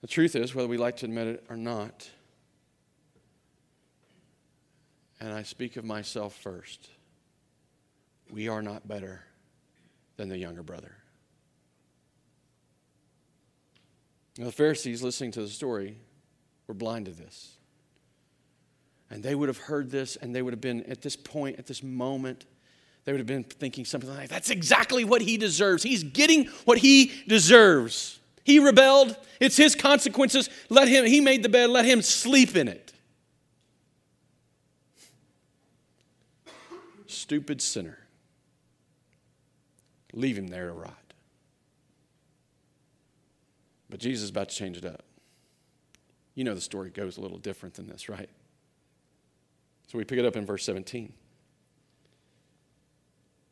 The 0.00 0.08
truth 0.08 0.34
is, 0.34 0.54
whether 0.54 0.68
we 0.68 0.76
like 0.76 0.96
to 0.98 1.06
admit 1.06 1.28
it 1.28 1.44
or 1.48 1.56
not, 1.56 2.10
and 5.20 5.32
I 5.32 5.44
speak 5.44 5.76
of 5.76 5.84
myself 5.84 6.34
first, 6.34 6.88
we 8.30 8.48
are 8.48 8.62
not 8.62 8.88
better 8.88 9.22
than 10.16 10.28
the 10.28 10.38
younger 10.38 10.62
brother. 10.62 10.96
Now, 14.38 14.46
the 14.46 14.52
Pharisees 14.52 15.02
listening 15.02 15.30
to 15.32 15.42
the 15.42 15.48
story 15.48 15.98
were 16.66 16.74
blind 16.74 17.06
to 17.06 17.12
this. 17.12 17.58
And 19.12 19.22
they 19.22 19.34
would 19.34 19.50
have 19.50 19.58
heard 19.58 19.90
this 19.90 20.16
and 20.16 20.34
they 20.34 20.40
would 20.40 20.54
have 20.54 20.60
been 20.62 20.84
at 20.84 21.02
this 21.02 21.16
point, 21.16 21.58
at 21.58 21.66
this 21.66 21.82
moment, 21.82 22.46
they 23.04 23.12
would 23.12 23.18
have 23.18 23.26
been 23.26 23.44
thinking 23.44 23.84
something 23.84 24.08
like, 24.08 24.30
that's 24.30 24.48
exactly 24.48 25.04
what 25.04 25.20
he 25.20 25.36
deserves. 25.36 25.82
He's 25.82 26.02
getting 26.02 26.46
what 26.64 26.78
he 26.78 27.12
deserves. 27.28 28.18
He 28.42 28.58
rebelled. 28.58 29.14
It's 29.38 29.56
his 29.56 29.74
consequences. 29.74 30.48
Let 30.70 30.88
him, 30.88 31.04
he 31.04 31.20
made 31.20 31.42
the 31.42 31.50
bed, 31.50 31.68
let 31.68 31.84
him 31.84 32.00
sleep 32.00 32.56
in 32.56 32.68
it. 32.68 32.94
Stupid 37.06 37.60
sinner. 37.60 37.98
Leave 40.14 40.38
him 40.38 40.46
there 40.46 40.68
to 40.68 40.72
rot. 40.72 40.94
But 43.90 44.00
Jesus 44.00 44.24
is 44.24 44.30
about 44.30 44.48
to 44.48 44.56
change 44.56 44.78
it 44.78 44.86
up. 44.86 45.04
You 46.34 46.44
know 46.44 46.54
the 46.54 46.62
story 46.62 46.88
goes 46.88 47.18
a 47.18 47.20
little 47.20 47.36
different 47.36 47.74
than 47.74 47.88
this, 47.88 48.08
right? 48.08 48.30
So 49.92 49.98
we 49.98 50.04
pick 50.04 50.18
it 50.18 50.24
up 50.24 50.36
in 50.36 50.46
verse 50.46 50.64
17. 50.64 51.12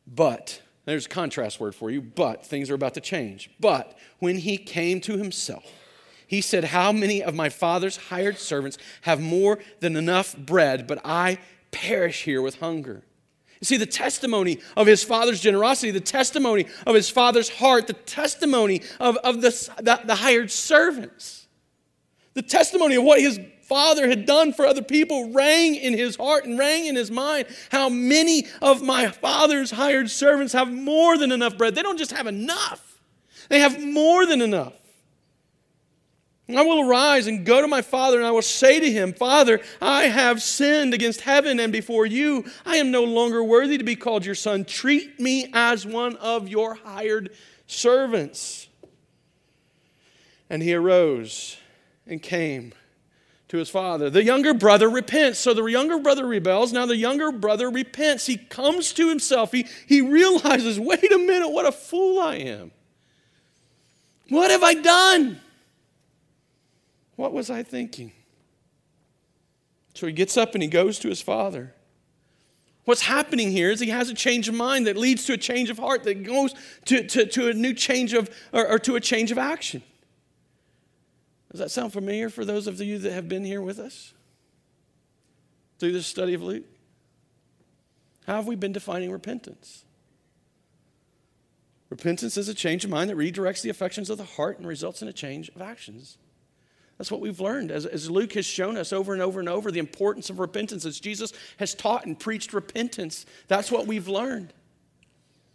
But, 0.07 0.59
there's 0.85 1.05
a 1.05 1.09
contrast 1.09 1.59
word 1.59 1.75
for 1.75 1.91
you, 1.91 2.01
but 2.01 2.43
things 2.43 2.71
are 2.71 2.73
about 2.73 2.95
to 2.95 2.99
change. 2.99 3.51
But 3.59 3.95
when 4.17 4.39
he 4.39 4.57
came 4.57 5.01
to 5.01 5.17
himself, 5.17 5.63
he 6.25 6.41
said, 6.41 6.63
How 6.63 6.91
many 6.91 7.21
of 7.21 7.35
my 7.35 7.49
father's 7.49 7.95
hired 7.95 8.39
servants 8.39 8.79
have 9.01 9.21
more 9.21 9.59
than 9.81 9.95
enough 9.95 10.35
bread, 10.35 10.87
but 10.87 10.99
I 11.05 11.37
perish 11.69 12.23
here 12.23 12.41
with 12.41 12.59
hunger? 12.59 13.03
You 13.59 13.65
see, 13.65 13.77
the 13.77 13.85
testimony 13.85 14.61
of 14.75 14.87
his 14.87 15.03
father's 15.03 15.41
generosity, 15.41 15.91
the 15.91 15.99
testimony 15.99 16.65
of 16.87 16.95
his 16.95 17.07
father's 17.07 17.49
heart, 17.49 17.85
the 17.85 17.93
testimony 17.93 18.81
of, 18.99 19.15
of 19.17 19.41
the, 19.41 19.51
the, 19.77 20.01
the 20.05 20.15
hired 20.15 20.49
servants, 20.49 21.40
the 22.33 22.41
testimony 22.41 22.95
of 22.95 23.03
what 23.03 23.19
his 23.19 23.39
father 23.63 24.09
had 24.09 24.25
done 24.25 24.51
for 24.51 24.65
other 24.65 24.81
people 24.81 25.31
rang 25.31 25.75
in 25.75 25.93
his 25.93 26.17
heart 26.17 26.45
and 26.45 26.59
rang 26.59 26.85
in 26.85 26.95
his 26.95 27.09
mind. 27.09 27.47
How 27.71 27.87
many 27.89 28.47
of 28.61 28.81
my 28.81 29.07
father's 29.07 29.71
hired 29.71 30.09
servants 30.09 30.53
have 30.53 30.71
more 30.71 31.17
than 31.17 31.31
enough 31.31 31.57
bread? 31.57 31.75
They 31.75 31.81
don't 31.81 31.97
just 31.97 32.11
have 32.11 32.27
enough, 32.27 32.99
they 33.49 33.59
have 33.59 33.81
more 33.81 34.25
than 34.25 34.41
enough. 34.41 34.73
I 36.49 36.63
will 36.63 36.89
arise 36.89 37.27
and 37.27 37.45
go 37.45 37.61
to 37.61 37.67
my 37.67 37.81
father, 37.81 38.17
and 38.17 38.25
I 38.25 38.31
will 38.31 38.41
say 38.41 38.81
to 38.81 38.91
him, 38.91 39.13
Father, 39.13 39.61
I 39.81 40.07
have 40.07 40.41
sinned 40.41 40.93
against 40.93 41.21
heaven 41.21 41.61
and 41.61 41.71
before 41.71 42.05
you. 42.05 42.43
I 42.65 42.75
am 42.75 42.91
no 42.91 43.05
longer 43.05 43.41
worthy 43.41 43.77
to 43.77 43.85
be 43.85 43.95
called 43.95 44.25
your 44.25 44.35
son. 44.35 44.65
Treat 44.65 45.17
me 45.17 45.49
as 45.53 45.85
one 45.85 46.17
of 46.17 46.49
your 46.49 46.73
hired 46.73 47.29
servants. 47.67 48.67
And 50.49 50.61
he 50.61 50.73
arose 50.73 51.57
and 52.07 52.21
came 52.21 52.73
to 53.47 53.57
his 53.57 53.69
father. 53.69 54.09
The 54.09 54.23
younger 54.23 54.53
brother 54.53 54.89
repents. 54.89 55.37
So 55.39 55.53
the 55.53 55.65
younger 55.65 55.99
brother 55.99 56.25
rebels. 56.25 56.71
Now 56.71 56.85
the 56.85 56.95
younger 56.95 57.31
brother 57.31 57.69
repents. 57.69 58.25
He 58.25 58.37
comes 58.37 58.93
to 58.93 59.09
himself. 59.09 59.51
He, 59.51 59.67
he 59.87 59.99
realizes, 59.99 60.79
wait 60.79 61.11
a 61.11 61.17
minute, 61.17 61.49
what 61.49 61.65
a 61.65 61.71
fool 61.71 62.19
I 62.19 62.35
am. 62.35 62.71
What 64.29 64.51
have 64.51 64.63
I 64.63 64.75
done? 64.75 65.41
What 67.17 67.33
was 67.33 67.49
I 67.49 67.63
thinking? 67.63 68.13
So 69.93 70.07
he 70.07 70.13
gets 70.13 70.37
up 70.37 70.53
and 70.53 70.63
he 70.63 70.69
goes 70.69 70.97
to 70.99 71.09
his 71.09 71.21
father. 71.21 71.73
What's 72.85 73.01
happening 73.01 73.51
here 73.51 73.69
is 73.69 73.79
he 73.79 73.89
has 73.89 74.09
a 74.09 74.13
change 74.13 74.47
of 74.47 74.55
mind 74.55 74.87
that 74.87 74.97
leads 74.97 75.25
to 75.25 75.33
a 75.33 75.37
change 75.37 75.69
of 75.69 75.77
heart 75.77 76.03
that 76.05 76.23
goes 76.23 76.55
to, 76.85 77.05
to, 77.05 77.25
to 77.25 77.49
a 77.49 77.53
new 77.53 77.73
change 77.73 78.13
of, 78.13 78.29
or, 78.53 78.67
or 78.67 78.79
to 78.79 78.95
a 78.95 79.01
change 79.01 79.31
of 79.31 79.37
action. 79.37 79.83
Does 81.51 81.59
that 81.59 81.71
sound 81.71 81.91
familiar 81.91 82.29
for 82.29 82.45
those 82.45 82.65
of 82.65 82.79
you 82.79 82.97
that 82.99 83.11
have 83.11 83.27
been 83.27 83.43
here 83.43 83.61
with 83.61 83.77
us 83.77 84.13
through 85.79 85.91
this 85.91 86.07
study 86.07 86.33
of 86.33 86.41
Luke? 86.41 86.63
How 88.25 88.37
have 88.37 88.47
we 88.47 88.55
been 88.55 88.71
defining 88.71 89.11
repentance? 89.11 89.83
Repentance 91.89 92.37
is 92.37 92.47
a 92.47 92.53
change 92.53 92.85
of 92.85 92.89
mind 92.89 93.09
that 93.09 93.17
redirects 93.17 93.61
the 93.61 93.69
affections 93.69 94.09
of 94.09 94.17
the 94.17 94.23
heart 94.23 94.59
and 94.59 94.67
results 94.67 95.01
in 95.01 95.09
a 95.09 95.13
change 95.13 95.49
of 95.49 95.61
actions. 95.61 96.17
That's 96.97 97.11
what 97.11 97.19
we've 97.19 97.41
learned. 97.41 97.69
As, 97.69 97.85
as 97.85 98.09
Luke 98.09 98.31
has 98.33 98.45
shown 98.45 98.77
us 98.77 98.93
over 98.93 99.11
and 99.11 99.21
over 99.21 99.41
and 99.41 99.49
over, 99.49 99.71
the 99.71 99.79
importance 99.79 100.29
of 100.29 100.39
repentance, 100.39 100.85
as 100.85 101.01
Jesus 101.01 101.33
has 101.57 101.73
taught 101.73 102.05
and 102.05 102.17
preached 102.17 102.53
repentance, 102.53 103.25
that's 103.49 103.71
what 103.71 103.87
we've 103.87 104.07
learned. 104.07 104.53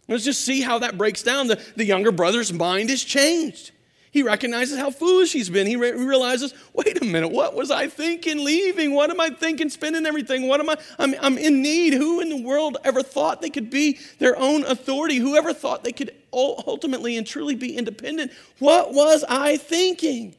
Let's 0.07 0.25
just 0.25 0.41
see 0.41 0.61
how 0.61 0.79
that 0.79 0.97
breaks 0.97 1.23
down. 1.23 1.47
The, 1.47 1.59
the 1.75 1.85
younger 1.85 2.11
brother's 2.11 2.53
mind 2.53 2.91
is 2.91 3.03
changed. 3.03 3.71
He 4.17 4.23
recognizes 4.23 4.79
how 4.79 4.89
foolish 4.89 5.31
he's 5.31 5.47
been. 5.47 5.67
He, 5.67 5.75
re- 5.75 5.91
realizes, 5.91 6.51
wait 6.73 6.99
a 6.99 7.05
minute, 7.05 7.27
what 7.27 7.53
was 7.53 7.69
I 7.69 7.87
thinking 7.87 8.43
leaving? 8.43 8.95
What 8.95 9.11
am 9.11 9.19
I 9.21 9.29
thinking 9.29 9.69
spending 9.69 10.07
everything? 10.07 10.47
What 10.47 10.59
am 10.59 10.71
I? 10.71 10.77
I'm, 10.97 11.13
I'm 11.21 11.37
in 11.37 11.61
need. 11.61 11.93
Who 11.93 12.19
in 12.19 12.29
the 12.29 12.41
world 12.41 12.77
ever 12.83 13.03
thought 13.03 13.43
they 13.43 13.51
could 13.51 13.69
be 13.69 13.99
their 14.17 14.35
own 14.35 14.63
authority? 14.63 15.17
Whoever 15.17 15.53
thought 15.53 15.83
they 15.83 15.91
could 15.91 16.15
ultimately 16.33 17.15
and 17.15 17.27
truly 17.27 17.53
be 17.53 17.77
independent? 17.77 18.31
What 18.57 18.91
was 18.91 19.23
I 19.29 19.57
thinking? 19.57 20.33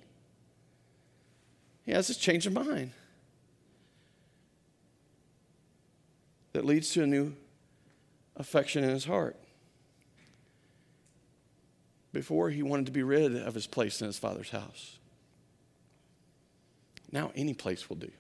He 1.87 1.93
has 1.93 2.09
this 2.09 2.17
change 2.17 2.49
of 2.49 2.55
mind 2.55 2.91
that 6.53 6.65
leads 6.65 6.91
to 6.95 7.05
a 7.05 7.07
new 7.07 7.33
affection 8.35 8.83
in 8.83 8.91
his 8.91 9.05
heart. 9.05 9.37
Before, 12.19 12.51
he 12.51 12.65
wanted 12.65 12.87
to 12.87 12.91
be 12.91 13.05
rid 13.05 13.37
of 13.37 13.55
his 13.55 13.69
place 13.69 14.01
in 14.01 14.09
his 14.09 14.19
father's 14.19 14.51
house. 14.51 14.99
Now, 17.13 17.31
any 17.37 17.55
place 17.55 17.89
will 17.89 17.95
do. 17.95 18.11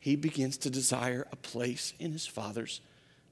He 0.00 0.14
begins 0.14 0.58
to 0.58 0.68
desire 0.68 1.26
a 1.32 1.36
place 1.36 1.94
in 1.98 2.12
his 2.12 2.26
father's 2.26 2.82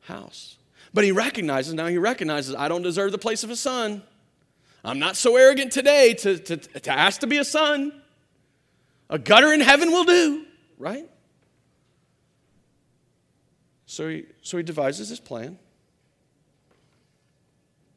house. 0.04 0.56
But 0.94 1.04
he 1.04 1.12
recognizes, 1.12 1.74
now 1.74 1.86
he 1.86 1.98
recognizes, 1.98 2.54
I 2.54 2.68
don't 2.68 2.80
deserve 2.80 3.12
the 3.12 3.18
place 3.18 3.44
of 3.44 3.50
a 3.50 3.56
son. 3.56 4.02
I'm 4.82 4.98
not 4.98 5.16
so 5.16 5.36
arrogant 5.36 5.70
today 5.70 6.14
to, 6.14 6.38
to, 6.38 6.56
to 6.56 6.90
ask 6.90 7.20
to 7.20 7.26
be 7.26 7.36
a 7.36 7.44
son. 7.44 7.92
A 9.10 9.18
gutter 9.18 9.52
in 9.52 9.60
heaven 9.60 9.90
will 9.90 10.04
do, 10.04 10.46
right? 10.78 11.10
So 13.84 14.08
he, 14.08 14.24
so 14.40 14.56
he 14.56 14.62
devises 14.62 15.10
his 15.10 15.20
plan. 15.20 15.58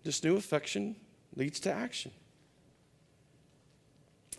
This 0.05 0.23
new 0.23 0.37
affection 0.37 0.95
leads 1.35 1.59
to 1.61 1.73
action. 1.73 2.11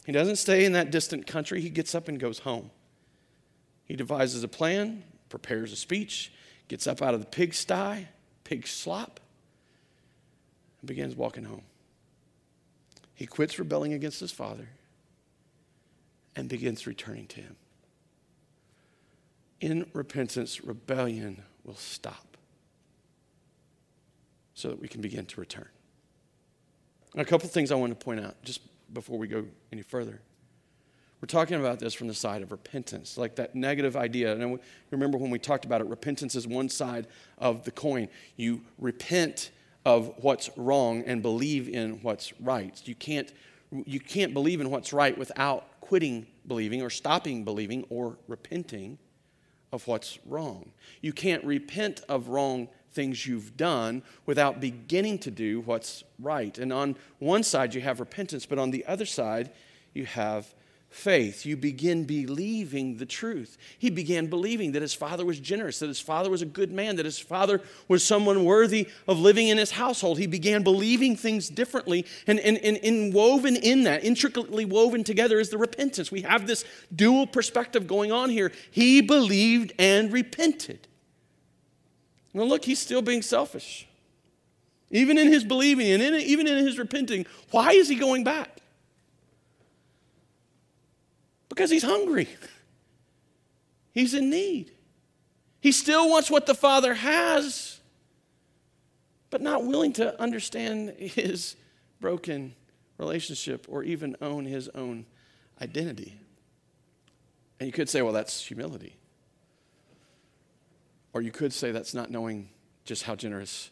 He 0.06 0.12
doesn't 0.12 0.36
stay 0.36 0.64
in 0.64 0.72
that 0.72 0.92
distant 0.92 1.26
country, 1.26 1.60
he 1.60 1.68
gets 1.68 1.94
up 1.94 2.08
and 2.08 2.18
goes 2.18 2.38
home. 2.38 2.70
He 3.84 3.96
devises 3.96 4.42
a 4.44 4.48
plan, 4.48 5.02
prepares 5.28 5.72
a 5.72 5.76
speech, 5.76 6.32
gets 6.68 6.86
up 6.86 7.02
out 7.02 7.14
of 7.14 7.20
the 7.20 7.26
pigsty, 7.26 8.06
pig 8.44 8.66
slop, 8.66 9.18
and 10.80 10.88
begins 10.88 11.16
walking 11.16 11.44
home. 11.44 11.62
He 13.14 13.26
quits 13.26 13.58
rebelling 13.58 13.92
against 13.92 14.20
his 14.20 14.32
father 14.32 14.68
and 16.36 16.48
begins 16.48 16.86
returning 16.86 17.26
to 17.28 17.40
Him. 17.40 17.56
In 19.60 19.86
repentance, 19.94 20.62
rebellion 20.62 21.42
will 21.64 21.76
stop 21.76 22.25
so 24.66 24.70
that 24.70 24.80
we 24.80 24.88
can 24.88 25.00
begin 25.00 25.24
to 25.24 25.38
return. 25.38 25.68
a 27.14 27.24
couple 27.24 27.48
things 27.48 27.70
I 27.70 27.76
want 27.76 27.96
to 27.96 28.04
point 28.04 28.18
out 28.18 28.34
just 28.42 28.60
before 28.92 29.16
we 29.16 29.28
go 29.28 29.44
any 29.70 29.82
further. 29.82 30.20
We're 31.20 31.28
talking 31.28 31.60
about 31.60 31.78
this 31.78 31.94
from 31.94 32.08
the 32.08 32.14
side 32.14 32.42
of 32.42 32.50
repentance, 32.50 33.16
like 33.16 33.36
that 33.36 33.54
negative 33.54 33.96
idea. 33.96 34.32
And 34.32 34.58
remember 34.90 35.18
when 35.18 35.30
we 35.30 35.38
talked 35.38 35.64
about 35.64 35.82
it, 35.82 35.86
repentance 35.86 36.34
is 36.34 36.48
one 36.48 36.68
side 36.68 37.06
of 37.38 37.62
the 37.62 37.70
coin. 37.70 38.08
You 38.34 38.62
repent 38.76 39.52
of 39.84 40.12
what's 40.16 40.50
wrong 40.56 41.04
and 41.06 41.22
believe 41.22 41.68
in 41.68 42.00
what's 42.02 42.32
right. 42.40 42.76
You 42.88 42.96
can't, 42.96 43.32
you 43.70 44.00
can't 44.00 44.34
believe 44.34 44.60
in 44.60 44.68
what's 44.68 44.92
right 44.92 45.16
without 45.16 45.80
quitting 45.80 46.26
believing 46.48 46.82
or 46.82 46.90
stopping 46.90 47.44
believing 47.44 47.84
or 47.88 48.18
repenting 48.26 48.98
of 49.70 49.86
what's 49.86 50.18
wrong. 50.26 50.72
You 51.02 51.12
can't 51.12 51.44
repent 51.44 52.00
of 52.08 52.26
wrong 52.26 52.66
things 52.92 53.26
you've 53.26 53.56
done 53.56 54.02
without 54.24 54.60
beginning 54.60 55.18
to 55.20 55.30
do 55.30 55.60
what's 55.60 56.04
right. 56.18 56.56
And 56.58 56.72
on 56.72 56.96
one 57.18 57.42
side, 57.42 57.74
you 57.74 57.80
have 57.80 58.00
repentance, 58.00 58.46
but 58.46 58.58
on 58.58 58.70
the 58.70 58.84
other 58.86 59.06
side, 59.06 59.50
you 59.92 60.06
have 60.06 60.54
faith. 60.88 61.44
You 61.44 61.56
begin 61.56 62.04
believing 62.04 62.96
the 62.96 63.06
truth. 63.06 63.58
He 63.78 63.90
began 63.90 64.28
believing 64.28 64.72
that 64.72 64.82
his 64.82 64.94
father 64.94 65.24
was 65.24 65.38
generous, 65.38 65.80
that 65.80 65.88
his 65.88 66.00
father 66.00 66.30
was 66.30 66.42
a 66.42 66.46
good 66.46 66.72
man, 66.72 66.96
that 66.96 67.04
his 67.04 67.18
father 67.18 67.60
was 67.86 68.02
someone 68.02 68.44
worthy 68.44 68.88
of 69.06 69.18
living 69.18 69.48
in 69.48 69.58
his 69.58 69.72
household. 69.72 70.18
He 70.18 70.26
began 70.26 70.62
believing 70.62 71.16
things 71.16 71.48
differently, 71.48 72.06
and, 72.26 72.40
and, 72.40 72.56
and, 72.58 72.78
and 72.78 73.12
woven 73.12 73.56
in 73.56 73.84
that, 73.84 74.04
intricately 74.04 74.64
woven 74.64 75.04
together, 75.04 75.38
is 75.38 75.50
the 75.50 75.58
repentance. 75.58 76.10
We 76.10 76.22
have 76.22 76.46
this 76.46 76.64
dual 76.94 77.26
perspective 77.26 77.86
going 77.86 78.10
on 78.10 78.30
here. 78.30 78.50
He 78.70 79.00
believed 79.02 79.74
and 79.78 80.12
repented. 80.12 80.88
Well, 82.36 82.46
look, 82.46 82.66
he's 82.66 82.78
still 82.78 83.00
being 83.00 83.22
selfish. 83.22 83.88
Even 84.90 85.16
in 85.16 85.28
his 85.28 85.42
believing 85.42 85.90
and 85.90 86.02
in, 86.02 86.14
even 86.16 86.46
in 86.46 86.66
his 86.66 86.78
repenting, 86.78 87.24
why 87.50 87.72
is 87.72 87.88
he 87.88 87.94
going 87.94 88.24
back? 88.24 88.60
Because 91.48 91.70
he's 91.70 91.82
hungry. 91.82 92.28
He's 93.92 94.12
in 94.12 94.28
need. 94.28 94.72
He 95.60 95.72
still 95.72 96.10
wants 96.10 96.30
what 96.30 96.44
the 96.44 96.54
Father 96.54 96.92
has, 96.92 97.80
but 99.30 99.40
not 99.40 99.64
willing 99.64 99.94
to 99.94 100.20
understand 100.20 100.90
his 100.90 101.56
broken 102.00 102.54
relationship 102.98 103.64
or 103.66 103.82
even 103.82 104.14
own 104.20 104.44
his 104.44 104.68
own 104.74 105.06
identity. 105.62 106.20
And 107.58 107.66
you 107.66 107.72
could 107.72 107.88
say, 107.88 108.02
well, 108.02 108.12
that's 108.12 108.44
humility. 108.44 108.94
Or 111.16 111.22
you 111.22 111.30
could 111.30 111.54
say 111.54 111.70
that's 111.70 111.94
not 111.94 112.10
knowing 112.10 112.50
just 112.84 113.04
how 113.04 113.14
generous 113.14 113.70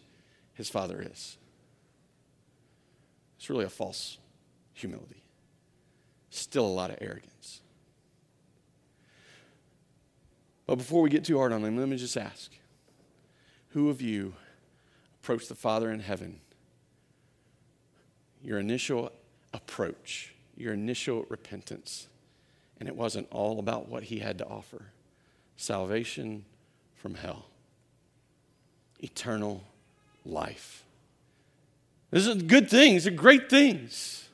his 0.54 0.70
Father 0.70 1.06
is. 1.06 1.36
It's 3.36 3.50
really 3.50 3.66
a 3.66 3.68
false 3.68 4.16
humility. 4.72 5.22
Still 6.30 6.64
a 6.64 6.68
lot 6.72 6.88
of 6.88 6.96
arrogance. 7.02 7.60
But 10.64 10.76
before 10.76 11.02
we 11.02 11.10
get 11.10 11.24
too 11.24 11.36
hard 11.36 11.52
on 11.52 11.62
him, 11.62 11.76
let 11.76 11.86
me 11.86 11.98
just 11.98 12.16
ask 12.16 12.50
who 13.72 13.90
of 13.90 14.00
you 14.00 14.32
approached 15.22 15.50
the 15.50 15.54
Father 15.54 15.90
in 15.90 16.00
heaven? 16.00 16.40
Your 18.42 18.58
initial 18.58 19.12
approach, 19.52 20.32
your 20.56 20.72
initial 20.72 21.26
repentance, 21.28 22.08
and 22.80 22.88
it 22.88 22.96
wasn't 22.96 23.28
all 23.30 23.58
about 23.58 23.90
what 23.90 24.04
he 24.04 24.20
had 24.20 24.38
to 24.38 24.46
offer 24.46 24.86
salvation 25.58 26.46
from 27.04 27.14
hell. 27.16 27.44
eternal 28.98 29.62
life. 30.24 30.86
These 32.10 32.28
are 32.28 32.34
good 32.34 32.70
things, 32.70 33.04
they're 33.04 33.12
great 33.12 33.50
things. 33.50 34.26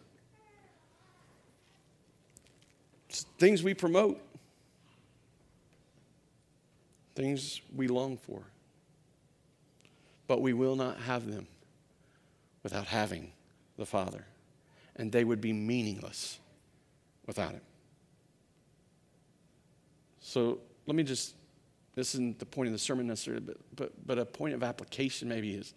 It's 3.08 3.24
things 3.40 3.64
we 3.64 3.74
promote, 3.74 4.20
things 7.16 7.60
we 7.74 7.88
long 7.88 8.16
for. 8.16 8.44
But 10.28 10.40
we 10.40 10.52
will 10.52 10.76
not 10.76 10.96
have 10.98 11.28
them 11.28 11.48
without 12.62 12.86
having 12.86 13.32
the 13.78 13.84
Father. 13.86 14.24
And 14.94 15.10
they 15.10 15.24
would 15.24 15.40
be 15.40 15.52
meaningless 15.52 16.38
without 17.26 17.50
Him. 17.50 17.62
So 20.20 20.60
let 20.86 20.94
me 20.94 21.02
just, 21.02 21.34
this 21.94 22.14
isn't 22.14 22.38
the 22.38 22.46
point 22.46 22.68
of 22.68 22.72
the 22.72 22.78
sermon 22.78 23.06
necessarily, 23.06 23.42
but, 23.42 23.56
but, 23.74 24.06
but 24.06 24.18
a 24.18 24.24
point 24.24 24.54
of 24.54 24.62
application 24.62 25.28
maybe 25.28 25.54
is 25.54 25.74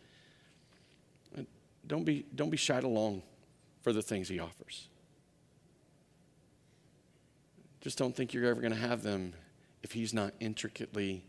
don't 1.88 2.06
be, 2.06 2.26
don't 2.36 2.49
be 2.49 2.58
shied 2.58 2.84
along 2.84 3.23
for 3.82 3.91
the 3.91 4.02
things 4.02 4.30
He 4.30 4.39
offers. 4.39 4.88
Just 7.82 7.97
don't 7.97 8.15
think 8.15 8.34
you're 8.34 8.45
ever 8.45 8.62
going 8.62 8.73
to 8.73 8.80
have 8.80 9.04
them 9.04 9.34
if 9.82 9.91
He's 9.91 10.13
not 10.13 10.34
intricately, 10.39 11.26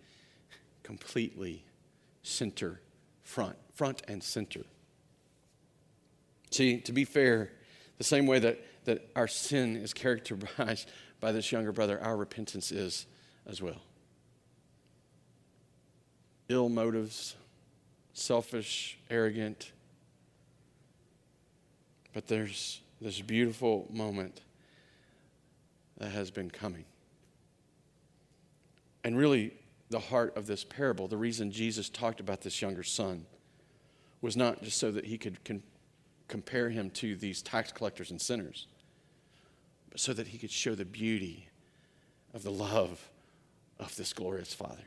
completely 0.83 1.64
center 2.23 2.81
front, 3.25 3.57
front 3.75 4.03
and 4.07 4.23
center. 4.23 4.61
See, 6.51 6.79
to 6.79 6.92
be 6.92 7.05
fair, 7.05 7.51
the 7.99 8.05
same 8.05 8.27
way 8.27 8.38
that, 8.38 8.61
that 8.85 9.09
our 9.16 9.27
sin 9.27 9.77
is 9.77 9.92
characterized 9.92 10.88
by 11.20 11.33
this 11.33 11.51
younger 11.51 11.73
brother, 11.73 12.01
our 12.01 12.16
repentance 12.16 12.70
is 12.70 13.07
as 13.47 13.61
well. 13.61 13.81
Ill 16.49 16.69
motives, 16.69 17.37
selfish, 18.13 18.99
arrogant. 19.11 19.73
But 22.13 22.29
there's 22.29 22.81
this 23.01 23.21
beautiful 23.21 23.89
moment 23.91 24.41
that 25.99 26.11
has 26.11 26.31
been 26.31 26.51
coming. 26.51 26.85
And 29.03 29.17
really, 29.17 29.55
the 29.91 29.99
heart 29.99 30.37
of 30.37 30.47
this 30.47 30.65
parable, 30.65 31.09
the 31.09 31.17
reason 31.17 31.51
Jesus 31.51 31.89
talked 31.89 32.21
about 32.21 32.41
this 32.41 32.61
younger 32.63 32.83
son, 32.83 33.27
was 34.21 34.37
not 34.37 34.63
just 34.63 34.79
so 34.79 34.91
that 34.91 35.05
he 35.05 35.19
could 35.19 35.45
con- 35.45 35.63
compare 36.29 36.71
him 36.71 36.91
to 36.91 37.15
these 37.17 37.43
tax 37.43 37.71
collectors 37.71 38.11
and 38.11 38.21
sinners, 38.21 38.67
but 39.91 40.01
so 40.01 40.13
that 40.15 40.29
he 40.29 40.39
could 40.39 40.51
show 40.51 40.75
the 40.75 40.85
beauty 40.85 41.49
of 42.33 42.43
the 42.43 42.51
love 42.51 43.11
of 43.79 43.95
this 43.97 44.13
glorious 44.13 44.55
Father. 44.55 44.85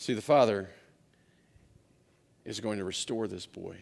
See, 0.00 0.14
the 0.14 0.22
Father 0.22 0.70
is 2.46 2.58
going 2.58 2.78
to 2.78 2.84
restore 2.84 3.28
this 3.28 3.44
boy. 3.44 3.76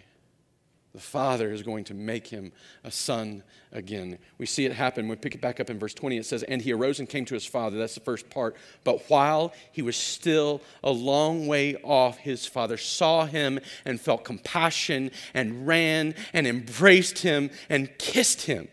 The 0.93 1.01
Father 1.01 1.53
is 1.53 1.63
going 1.63 1.85
to 1.85 1.95
make 1.95 2.27
him 2.27 2.51
a 2.83 2.91
son 2.91 3.45
again. 3.71 4.19
We 4.37 4.45
see 4.45 4.65
it 4.65 4.73
happen. 4.73 5.07
We 5.07 5.15
pick 5.15 5.37
it 5.37 5.41
back 5.41 5.61
up 5.61 5.71
in 5.71 5.79
verse 5.79 5.95
20. 5.95 6.17
It 6.17 6.27
says, 6.27 6.43
And 6.43 6.61
he 6.61 6.73
arose 6.73 6.99
and 6.99 7.09
came 7.09 7.25
to 7.27 7.35
his 7.35 7.47
father. 7.47 7.79
That's 7.79 7.95
the 7.95 8.01
first 8.01 8.31
part. 8.31 8.57
But 8.83 9.09
while 9.09 9.53
he 9.71 9.81
was 9.81 9.97
still 9.97 10.61
a 10.83 10.91
long 10.91 11.47
way 11.47 11.77
off, 11.85 12.19
his 12.19 12.47
father 12.47 12.79
saw 12.79 13.27
him 13.27 13.61
and 13.85 14.01
felt 14.01 14.25
compassion 14.25 15.13
and 15.35 15.69
ran 15.69 16.17
and 16.33 16.49
embraced 16.49 17.21
him 17.21 17.49
and 17.69 17.97
kissed 17.97 18.47
him. 18.47 18.67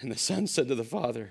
And 0.00 0.10
the 0.10 0.18
son 0.18 0.48
said 0.48 0.66
to 0.66 0.74
the 0.74 0.82
father, 0.82 1.30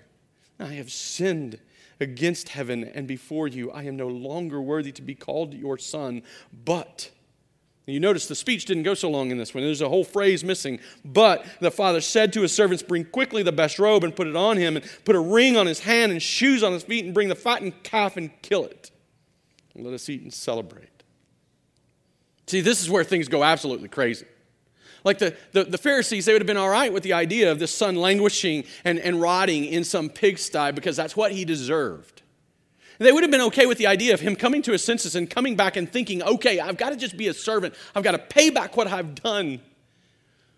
I 0.61 0.75
have 0.75 0.93
sinned 0.93 1.59
against 1.99 2.49
heaven 2.49 2.83
and 2.83 3.07
before 3.07 3.47
you. 3.47 3.71
I 3.71 3.83
am 3.83 3.95
no 3.95 4.07
longer 4.07 4.61
worthy 4.61 4.91
to 4.93 5.01
be 5.01 5.15
called 5.15 5.53
your 5.53 5.77
son, 5.77 6.23
but. 6.51 7.11
You 7.87 7.99
notice 7.99 8.27
the 8.27 8.33
speech 8.33 8.65
didn't 8.65 8.81
go 8.81 8.95
so 8.95 9.11
long 9.11 9.29
in 9.29 9.37
this 9.37 9.53
one. 9.53 9.63
There's 9.63 9.81
a 9.81 9.89
whole 9.89 10.03
phrase 10.03 10.43
missing. 10.43 10.79
But 11.03 11.45
the 11.59 11.69
father 11.69 12.01
said 12.01 12.33
to 12.33 12.41
his 12.41 12.51
servants, 12.51 12.81
Bring 12.81 13.05
quickly 13.05 13.43
the 13.43 13.51
best 13.51 13.77
robe 13.77 14.03
and 14.03 14.15
put 14.15 14.25
it 14.25 14.35
on 14.35 14.57
him, 14.57 14.75
and 14.75 14.85
put 15.05 15.15
a 15.15 15.19
ring 15.19 15.55
on 15.55 15.67
his 15.67 15.81
hand 15.81 16.11
and 16.11 16.19
shoes 16.19 16.63
on 16.63 16.73
his 16.73 16.81
feet, 16.81 17.05
and 17.05 17.13
bring 17.13 17.29
the 17.29 17.35
fattened 17.35 17.83
calf 17.83 18.17
and 18.17 18.31
kill 18.41 18.65
it. 18.65 18.89
And 19.75 19.85
let 19.85 19.93
us 19.93 20.09
eat 20.09 20.23
and 20.23 20.33
celebrate. 20.33 20.89
See, 22.47 22.61
this 22.61 22.81
is 22.81 22.89
where 22.89 23.03
things 23.03 23.27
go 23.27 23.43
absolutely 23.43 23.89
crazy. 23.89 24.25
Like 25.05 25.19
the, 25.19 25.37
the, 25.51 25.63
the, 25.63 25.77
Pharisees, 25.77 26.25
they 26.25 26.33
would 26.33 26.41
have 26.41 26.47
been 26.47 26.57
all 26.57 26.69
right 26.69 26.91
with 26.91 27.03
the 27.03 27.13
idea 27.13 27.51
of 27.51 27.59
this 27.59 27.73
son 27.73 27.95
languishing 27.95 28.65
and, 28.83 28.97
and 28.97 29.21
rotting 29.21 29.65
in 29.65 29.83
some 29.83 30.09
pigsty 30.09 30.71
because 30.71 30.97
that's 30.97 31.15
what 31.15 31.31
he 31.31 31.45
deserved. 31.45 32.23
They 32.97 33.11
would 33.11 33.23
have 33.23 33.31
been 33.31 33.41
okay 33.41 33.67
with 33.67 33.77
the 33.77 33.87
idea 33.87 34.13
of 34.15 34.21
him 34.21 34.35
coming 34.35 34.63
to 34.63 34.71
his 34.71 34.83
senses 34.83 35.15
and 35.15 35.29
coming 35.29 35.55
back 35.55 35.75
and 35.75 35.91
thinking, 35.91 36.23
okay, 36.23 36.59
I've 36.59 36.77
got 36.77 36.89
to 36.89 36.95
just 36.95 37.17
be 37.17 37.27
a 37.27 37.33
servant. 37.33 37.75
I've 37.93 38.03
got 38.03 38.13
to 38.13 38.17
pay 38.17 38.49
back 38.49 38.75
what 38.75 38.87
I've 38.87 39.13
done. 39.15 39.59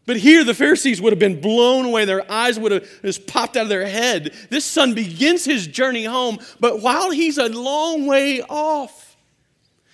But 0.05 0.15
here, 0.17 0.45
the 0.45 0.53
Pharisees 0.53 1.01
would 1.01 1.11
have 1.11 1.19
been 1.19 1.41
blown 1.41 1.85
away. 1.85 2.05
Their 2.05 2.31
eyes 2.31 2.57
would 2.57 2.71
have 2.71 3.01
just 3.01 3.27
popped 3.27 3.57
out 3.57 3.63
of 3.63 3.69
their 3.69 3.85
head. 3.85 4.33
This 4.49 4.63
son 4.63 4.93
begins 4.93 5.43
his 5.43 5.67
journey 5.67 6.05
home, 6.05 6.39
but 6.61 6.81
while 6.81 7.11
he's 7.11 7.37
a 7.37 7.49
long 7.49 8.07
way 8.07 8.41
off, 8.43 9.06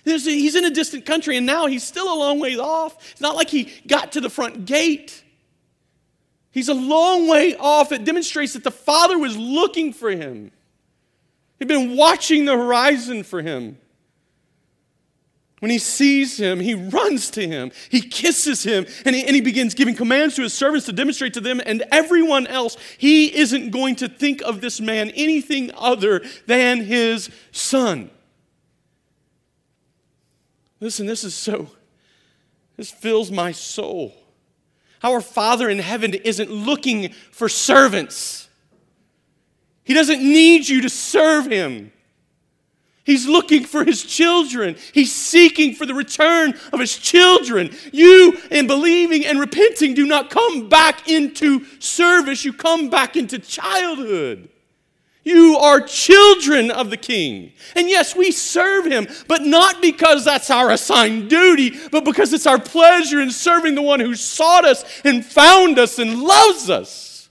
He's 0.04 0.54
in 0.54 0.64
a 0.64 0.70
distant 0.70 1.06
country 1.06 1.36
and 1.36 1.46
now 1.46 1.66
he's 1.66 1.82
still 1.82 2.12
a 2.12 2.18
long 2.18 2.38
way 2.38 2.56
off. 2.56 2.96
It's 3.12 3.20
not 3.20 3.36
like 3.36 3.48
he 3.48 3.72
got 3.86 4.12
to 4.12 4.20
the 4.20 4.30
front 4.30 4.66
gate. 4.66 5.22
He's 6.50 6.68
a 6.68 6.74
long 6.74 7.26
way 7.26 7.56
off. 7.56 7.90
It 7.90 8.04
demonstrates 8.04 8.52
that 8.52 8.64
the 8.64 8.70
Father 8.70 9.18
was 9.18 9.36
looking 9.36 9.92
for 9.92 10.10
him. 10.10 10.52
He'd 11.58 11.68
been 11.68 11.96
watching 11.96 12.44
the 12.44 12.56
horizon 12.56 13.22
for 13.22 13.40
him. 13.40 13.78
When 15.64 15.70
he 15.70 15.78
sees 15.78 16.38
him, 16.38 16.60
he 16.60 16.74
runs 16.74 17.30
to 17.30 17.48
him, 17.48 17.72
he 17.88 18.02
kisses 18.02 18.64
him, 18.64 18.84
and 19.06 19.16
he, 19.16 19.24
and 19.24 19.34
he 19.34 19.40
begins 19.40 19.72
giving 19.72 19.94
commands 19.94 20.34
to 20.34 20.42
his 20.42 20.52
servants 20.52 20.84
to 20.86 20.92
demonstrate 20.92 21.32
to 21.34 21.40
them 21.40 21.58
and 21.64 21.82
everyone 21.90 22.46
else 22.48 22.76
he 22.98 23.34
isn't 23.34 23.70
going 23.70 23.96
to 23.96 24.08
think 24.08 24.42
of 24.42 24.60
this 24.60 24.78
man 24.78 25.08
anything 25.10 25.70
other 25.74 26.22
than 26.46 26.82
his 26.82 27.30
son. 27.50 28.10
Listen, 30.84 31.06
this 31.06 31.24
is 31.24 31.34
so, 31.34 31.70
this 32.76 32.90
fills 32.90 33.30
my 33.30 33.52
soul. 33.52 34.14
Our 35.02 35.22
Father 35.22 35.70
in 35.70 35.78
heaven 35.78 36.12
isn't 36.12 36.50
looking 36.50 37.10
for 37.30 37.48
servants, 37.48 38.50
He 39.82 39.94
doesn't 39.94 40.20
need 40.20 40.68
you 40.68 40.82
to 40.82 40.90
serve 40.90 41.46
Him. 41.46 41.90
He's 43.04 43.26
looking 43.26 43.64
for 43.64 43.84
his 43.84 44.02
children. 44.02 44.76
He's 44.94 45.12
seeking 45.12 45.74
for 45.74 45.84
the 45.84 45.92
return 45.92 46.54
of 46.72 46.80
his 46.80 46.96
children. 46.96 47.70
You, 47.92 48.38
in 48.50 48.66
believing 48.66 49.26
and 49.26 49.38
repenting, 49.38 49.92
do 49.92 50.06
not 50.06 50.30
come 50.30 50.70
back 50.70 51.06
into 51.06 51.66
service, 51.80 52.46
you 52.46 52.54
come 52.54 52.88
back 52.88 53.14
into 53.14 53.38
childhood. 53.38 54.48
You 55.24 55.56
are 55.56 55.80
children 55.80 56.70
of 56.70 56.90
the 56.90 56.98
King. 56.98 57.52
And 57.74 57.88
yes, 57.88 58.14
we 58.14 58.30
serve 58.30 58.84
him, 58.84 59.08
but 59.26 59.42
not 59.42 59.80
because 59.80 60.22
that's 60.22 60.50
our 60.50 60.70
assigned 60.70 61.30
duty, 61.30 61.74
but 61.90 62.04
because 62.04 62.34
it's 62.34 62.46
our 62.46 62.60
pleasure 62.60 63.20
in 63.22 63.30
serving 63.30 63.74
the 63.74 63.82
one 63.82 64.00
who 64.00 64.14
sought 64.14 64.66
us 64.66 64.84
and 65.02 65.24
found 65.24 65.78
us 65.78 65.98
and 65.98 66.22
loves 66.22 66.68
us. 66.68 67.30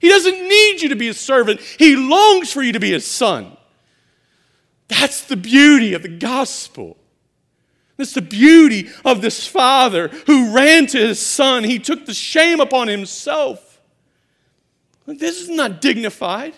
He 0.00 0.10
doesn't 0.10 0.34
need 0.34 0.82
you 0.82 0.90
to 0.90 0.96
be 0.96 1.08
a 1.08 1.14
servant, 1.14 1.60
he 1.60 1.96
longs 1.96 2.52
for 2.52 2.62
you 2.62 2.72
to 2.72 2.80
be 2.80 2.90
his 2.90 3.06
son. 3.06 3.56
That's 4.88 5.24
the 5.24 5.36
beauty 5.36 5.94
of 5.94 6.02
the 6.02 6.08
gospel. 6.08 6.98
That's 7.96 8.14
the 8.14 8.22
beauty 8.22 8.90
of 9.04 9.22
this 9.22 9.46
father 9.46 10.08
who 10.26 10.54
ran 10.54 10.86
to 10.88 10.98
his 10.98 11.24
son. 11.24 11.64
He 11.64 11.78
took 11.78 12.06
the 12.06 12.14
shame 12.14 12.60
upon 12.60 12.88
himself. 12.88 13.80
This 15.06 15.40
is 15.40 15.48
not 15.48 15.80
dignified. 15.80 16.54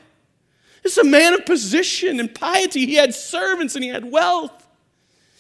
This 0.83 0.93
is 0.93 0.99
a 0.99 1.09
man 1.09 1.35
of 1.35 1.47
position 1.47 2.19
and 2.19 2.35
piety. 2.35 2.87
He 2.87 2.95
had 2.95 3.15
servants 3.15 3.75
and 3.75 3.85
he 3.85 3.91
had 3.91 4.11
wealth. 4.11 4.67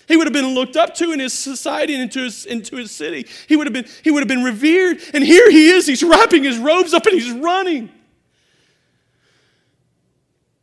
He 0.08 0.16
would 0.16 0.26
have 0.26 0.32
been 0.32 0.54
looked 0.54 0.76
up 0.76 0.94
to 0.96 1.12
in 1.12 1.20
his 1.20 1.32
society 1.32 1.94
and 1.94 2.02
into 2.02 2.20
his, 2.20 2.44
into 2.44 2.76
his 2.76 2.90
city. 2.90 3.26
He 3.48 3.56
would, 3.56 3.66
have 3.66 3.72
been, 3.72 3.86
he 4.02 4.10
would 4.10 4.20
have 4.20 4.28
been 4.28 4.44
revered. 4.44 5.00
And 5.14 5.24
here 5.24 5.50
he 5.50 5.70
is. 5.70 5.86
He's 5.86 6.02
wrapping 6.02 6.44
his 6.44 6.58
robes 6.58 6.92
up 6.92 7.06
and 7.06 7.14
he's 7.14 7.30
running. 7.32 7.90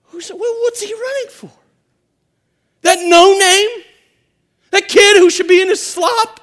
Who's, 0.05 0.30
what's 0.30 0.82
he 0.82 0.93
running 0.93 1.30
for? 1.32 1.51
That 2.82 2.99
no 3.07 3.38
name? 3.38 3.86
That 4.71 4.88
kid 4.88 5.17
who 5.17 5.30
should 5.30 5.47
be 5.47 5.61
in 5.61 5.69
his 5.69 5.82
slop? 5.86 6.39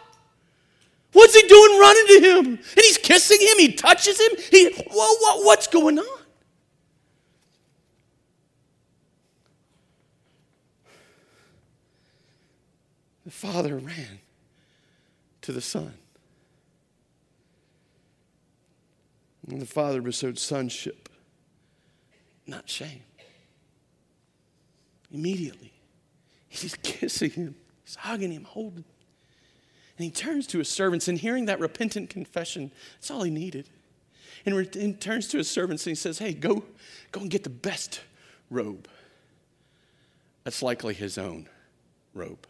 What's 1.12 1.34
he 1.34 1.46
doing 1.46 1.78
running 1.78 2.06
to 2.06 2.20
him? 2.20 2.46
And 2.46 2.60
he's 2.74 2.98
kissing 2.98 3.38
him. 3.40 3.58
He 3.58 3.72
touches 3.72 4.20
him. 4.20 4.32
He, 4.50 4.70
whoa, 4.70 5.14
whoa, 5.20 5.42
what's 5.44 5.66
going 5.66 5.98
on? 5.98 6.15
The 13.26 13.32
father 13.32 13.76
ran 13.76 14.20
to 15.42 15.50
the 15.50 15.60
son. 15.60 15.94
And 19.50 19.60
the 19.60 19.66
father 19.66 20.00
bestowed 20.00 20.38
sonship, 20.38 21.08
not 22.46 22.68
shame. 22.68 23.02
Immediately, 25.12 25.72
he's 26.48 26.76
kissing 26.82 27.30
him. 27.30 27.54
He's 27.84 27.96
hugging 27.96 28.30
him, 28.30 28.44
holding. 28.44 28.84
And 29.98 30.04
he 30.04 30.10
turns 30.10 30.46
to 30.48 30.58
his 30.58 30.68
servants, 30.68 31.08
and 31.08 31.18
hearing 31.18 31.46
that 31.46 31.58
repentant 31.58 32.10
confession, 32.10 32.70
that's 32.94 33.10
all 33.10 33.24
he 33.24 33.30
needed. 33.30 33.68
And 34.44 34.54
he 34.72 34.92
turns 34.92 35.26
to 35.28 35.38
his 35.38 35.50
servants 35.50 35.84
and 35.84 35.90
he 35.90 35.96
says, 35.96 36.18
Hey, 36.18 36.32
go, 36.32 36.62
go 37.10 37.22
and 37.22 37.30
get 37.30 37.42
the 37.42 37.50
best 37.50 38.02
robe. 38.50 38.86
That's 40.44 40.62
likely 40.62 40.94
his 40.94 41.18
own 41.18 41.48
robe. 42.14 42.46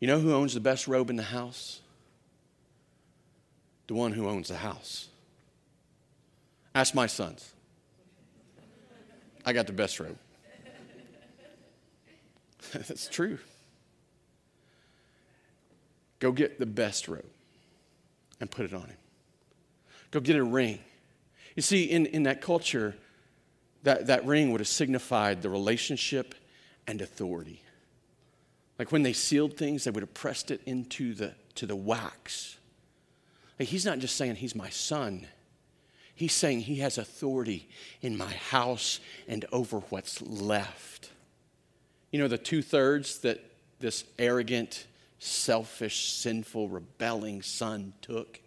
You 0.00 0.06
know 0.06 0.18
who 0.18 0.32
owns 0.32 0.54
the 0.54 0.60
best 0.60 0.88
robe 0.88 1.10
in 1.10 1.16
the 1.16 1.22
house? 1.22 1.80
The 3.86 3.94
one 3.94 4.12
who 4.12 4.28
owns 4.28 4.48
the 4.48 4.56
house. 4.56 5.08
Ask 6.74 6.94
my 6.94 7.06
sons. 7.06 7.52
I 9.44 9.52
got 9.52 9.66
the 9.66 9.72
best 9.72 10.00
robe. 10.00 10.18
That's 12.72 13.08
true. 13.08 13.38
Go 16.18 16.32
get 16.32 16.58
the 16.58 16.66
best 16.66 17.08
robe 17.08 17.24
and 18.40 18.50
put 18.50 18.64
it 18.64 18.72
on 18.72 18.82
him. 18.82 18.96
Go 20.10 20.20
get 20.20 20.36
a 20.36 20.44
ring. 20.44 20.78
You 21.56 21.62
see, 21.62 21.84
in, 21.84 22.06
in 22.06 22.22
that 22.24 22.40
culture, 22.40 22.96
that, 23.82 24.06
that 24.06 24.24
ring 24.24 24.52
would 24.52 24.60
have 24.60 24.68
signified 24.68 25.42
the 25.42 25.48
relationship 25.48 26.34
and 26.86 27.00
authority. 27.00 27.62
Like 28.80 28.92
when 28.92 29.02
they 29.02 29.12
sealed 29.12 29.58
things, 29.58 29.84
they 29.84 29.90
would 29.90 30.02
have 30.02 30.14
pressed 30.14 30.50
it 30.50 30.62
into 30.64 31.12
the, 31.12 31.34
to 31.56 31.66
the 31.66 31.76
wax. 31.76 32.56
Like 33.58 33.68
he's 33.68 33.84
not 33.84 33.98
just 33.98 34.16
saying 34.16 34.36
he's 34.36 34.54
my 34.54 34.70
son, 34.70 35.26
he's 36.14 36.32
saying 36.32 36.60
he 36.60 36.76
has 36.76 36.96
authority 36.96 37.68
in 38.00 38.16
my 38.16 38.32
house 38.32 38.98
and 39.28 39.44
over 39.52 39.80
what's 39.90 40.22
left. 40.22 41.10
You 42.10 42.20
know, 42.20 42.26
the 42.26 42.38
two 42.38 42.62
thirds 42.62 43.18
that 43.18 43.44
this 43.80 44.04
arrogant, 44.18 44.86
selfish, 45.18 46.14
sinful, 46.14 46.70
rebelling 46.70 47.42
son 47.42 47.92
took? 48.00 48.40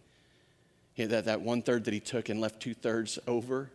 That, 0.97 1.25
that 1.25 1.41
one 1.41 1.61
third 1.61 1.83
that 1.83 1.93
he 1.93 1.99
took 1.99 2.29
and 2.29 2.41
left 2.41 2.59
two 2.59 2.73
thirds 2.73 3.19
over? 3.27 3.69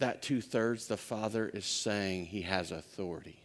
That 0.00 0.20
two 0.20 0.40
thirds, 0.40 0.88
the 0.88 0.96
Father 0.96 1.46
is 1.46 1.64
saying 1.64 2.26
he 2.26 2.42
has 2.42 2.72
authority. 2.72 3.41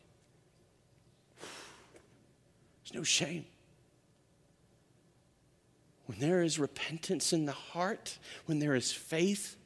There's 2.87 2.99
no 2.99 3.03
shame. 3.03 3.45
When 6.05 6.19
there 6.19 6.41
is 6.41 6.57
repentance 6.57 7.33
in 7.33 7.45
the 7.45 7.51
heart, 7.51 8.17
when 8.45 8.59
there 8.59 8.75
is 8.75 8.93
faith 8.93 9.57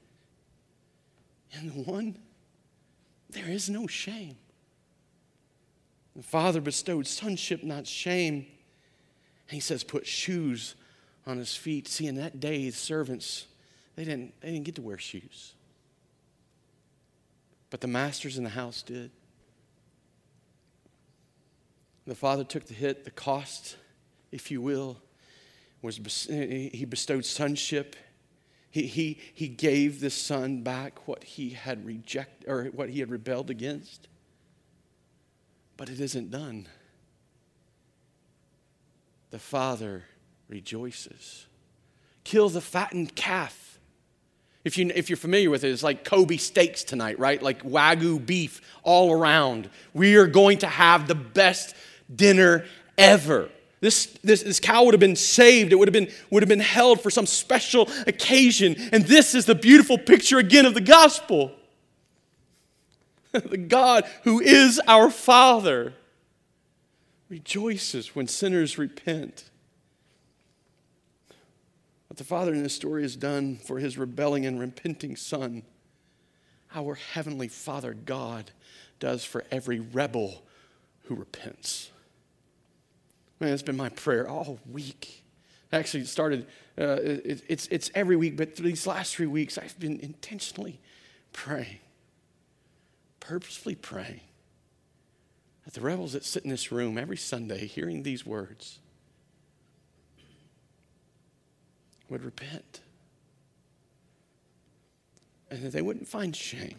in 1.52 1.68
the 1.68 1.84
one, 1.84 2.18
there 3.30 3.48
is 3.48 3.70
no 3.70 3.86
shame. 3.86 4.38
The 6.16 6.24
Father 6.24 6.62
bestowed 6.62 7.06
sonship, 7.06 7.64
not 7.64 7.86
shame. 7.86 8.48
And 9.48 9.56
he 9.56 9.60
says, 9.60 9.84
put 9.84 10.08
shoes 10.08 10.76
on 11.28 11.38
his 11.38 11.56
feet. 11.56 11.88
See, 11.88 12.08
in 12.08 12.16
that 12.16 12.40
day, 12.40 12.70
the 12.70 12.76
servants, 12.76 13.46
they 13.96 14.04
didn't, 14.04 14.34
they 14.42 14.52
didn't 14.52 14.66
get 14.66 14.76
to 14.76 14.82
wear 14.82 14.98
shoes. 14.98 15.54
But 17.70 17.82
the 17.82 17.88
masters 17.88 18.38
in 18.40 18.44
the 18.44 18.50
house 18.50 18.82
did. 18.82 19.12
The 22.12 22.16
father 22.16 22.44
took 22.44 22.66
the 22.66 22.74
hit, 22.74 23.06
the 23.06 23.12
cost, 23.12 23.78
if 24.34 24.52
you 24.52 24.62
will, 24.62 24.98
was 25.82 25.96
he 25.96 26.84
bestowed 26.84 27.24
sonship. 27.24 27.96
He, 28.70 28.82
he, 28.82 29.18
he 29.34 29.48
gave 29.48 30.02
the 30.02 30.10
son 30.10 30.62
back 30.62 31.08
what 31.08 31.24
he 31.24 31.52
had 31.52 31.86
rejected 31.86 32.50
or 32.50 32.66
what 32.66 32.90
he 32.90 33.00
had 33.00 33.10
rebelled 33.10 33.50
against. 33.50 34.10
But 35.78 35.88
it 35.88 36.02
isn't 36.02 36.32
done. 36.32 36.68
The 39.30 39.40
father 39.40 40.04
rejoices. 40.50 41.46
Kill 42.26 42.50
the 42.50 42.60
fattened 42.60 43.16
calf. 43.16 43.80
If, 44.66 44.78
you, 44.78 44.92
if 44.94 45.10
you're 45.10 45.16
familiar 45.16 45.50
with 45.50 45.64
it, 45.64 45.70
it's 45.70 45.82
like 45.82 46.04
Kobe 46.04 46.36
steaks 46.36 46.84
tonight, 46.84 47.20
right? 47.20 47.42
Like 47.42 47.64
Wagyu 47.64 48.24
beef 48.24 48.60
all 48.84 49.14
around. 49.14 49.70
We 49.94 50.18
are 50.18 50.28
going 50.28 50.58
to 50.58 50.68
have 50.68 51.08
the 51.08 51.16
best 51.16 51.74
dinner 52.16 52.66
ever. 52.98 53.50
This, 53.82 54.06
this, 54.24 54.44
this 54.44 54.60
cow 54.60 54.84
would 54.84 54.94
have 54.94 55.00
been 55.00 55.16
saved. 55.16 55.74
It 55.74 55.76
would 55.76 55.88
have 55.88 55.94
been, 55.94 56.12
would 56.30 56.44
have 56.44 56.50
been 56.50 56.60
held 56.60 57.02
for 57.02 57.10
some 57.10 57.26
special 57.26 57.90
occasion. 58.06 58.76
And 58.92 59.06
this 59.06 59.34
is 59.34 59.46
the 59.46 59.56
beautiful 59.56 59.98
picture 59.98 60.38
again 60.38 60.66
of 60.68 60.76
the 60.76 60.82
gospel. 60.82 61.52
the 63.32 63.58
God 63.58 64.06
who 64.24 64.40
is 64.40 64.80
our 64.88 65.10
Father 65.10 65.94
rejoices 67.28 68.16
when 68.16 68.28
sinners 68.28 68.78
repent. 68.78 69.50
What 72.08 72.18
the 72.18 72.24
Father 72.24 72.54
in 72.54 72.62
this 72.62 72.76
story 72.76 73.04
has 73.04 73.16
done 73.16 73.56
for 73.56 73.80
his 73.80 73.98
rebelling 73.98 74.46
and 74.46 74.60
repenting 74.60 75.16
Son, 75.16 75.64
our 76.76 76.96
Heavenly 76.96 77.48
Father 77.48 77.94
God 77.94 78.52
does 79.00 79.24
for 79.24 79.46
every 79.50 79.80
rebel 79.80 80.44
who 81.06 81.16
repents. 81.16 81.90
Man, 83.42 83.54
it's 83.54 83.64
been 83.64 83.76
my 83.76 83.90
prayer 83.90 84.30
all 84.30 84.60
week. 84.72 85.24
Actually, 85.74 86.02
it 86.02 86.08
started, 86.08 86.46
uh, 86.78 87.00
it, 87.02 87.44
it's, 87.50 87.68
it's 87.72 87.90
every 87.96 88.16
week, 88.16 88.38
but 88.38 88.56
these 88.56 88.86
last 88.86 89.16
three 89.16 89.26
weeks, 89.26 89.58
I've 89.58 89.78
been 89.80 90.00
intentionally 90.00 90.80
praying, 91.34 91.80
purposefully 93.20 93.74
praying 93.74 94.22
that 95.66 95.74
the 95.74 95.82
rebels 95.82 96.14
that 96.14 96.24
sit 96.24 96.44
in 96.44 96.52
this 96.52 96.72
room 96.72 97.00
every 97.00 97.18
Sunday 97.18 97.66
hearing 97.66 98.04
these 98.04 98.28
words 98.28 98.78
would 102.10 102.24
repent 102.24 102.82
and 105.50 105.64
that 105.64 105.72
they 105.72 105.82
wouldn't 105.82 106.08
find 106.08 106.36
shame, 106.36 106.78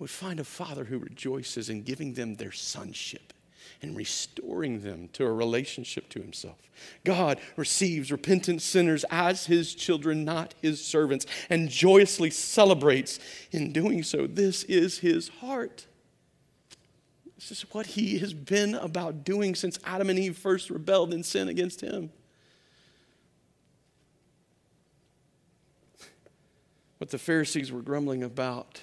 would 0.00 0.10
find 0.10 0.40
a 0.40 0.44
father 0.44 0.82
who 0.82 0.98
rejoices 0.98 1.70
in 1.70 1.84
giving 1.84 2.14
them 2.14 2.34
their 2.34 2.50
sonship 2.50 3.33
and 3.82 3.96
restoring 3.96 4.80
them 4.80 5.08
to 5.12 5.24
a 5.24 5.32
relationship 5.32 6.08
to 6.10 6.20
himself. 6.20 6.58
God 7.04 7.38
receives 7.56 8.10
repentant 8.10 8.62
sinners 8.62 9.04
as 9.10 9.46
his 9.46 9.74
children, 9.74 10.24
not 10.24 10.54
his 10.60 10.84
servants, 10.84 11.26
and 11.50 11.68
joyously 11.68 12.30
celebrates 12.30 13.18
in 13.52 13.72
doing 13.72 14.02
so. 14.02 14.26
This 14.26 14.64
is 14.64 14.98
his 14.98 15.28
heart. 15.28 15.86
This 17.36 17.50
is 17.50 17.62
what 17.72 17.86
he 17.86 18.18
has 18.18 18.32
been 18.32 18.74
about 18.74 19.24
doing 19.24 19.54
since 19.54 19.78
Adam 19.84 20.08
and 20.08 20.18
Eve 20.18 20.36
first 20.36 20.70
rebelled 20.70 21.12
in 21.12 21.22
sin 21.22 21.48
against 21.48 21.80
him. 21.80 22.10
What 26.98 27.10
the 27.10 27.18
Pharisees 27.18 27.70
were 27.70 27.82
grumbling 27.82 28.22
about 28.22 28.80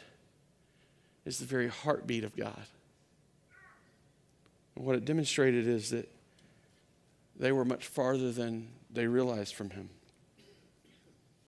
is 1.26 1.40
the 1.40 1.46
very 1.46 1.70
heartbeat 1.70 2.24
of 2.24 2.36
God. 2.36 2.66
What 4.76 4.96
it 4.96 5.06
demonstrated 5.06 5.68
is 5.68 5.90
that 5.90 6.10
they 7.38 7.52
were 7.52 7.66
much 7.66 7.88
farther 7.88 8.32
than 8.32 8.70
they 8.92 9.08
realized 9.08 9.56
from 9.56 9.72
him. 9.72 9.90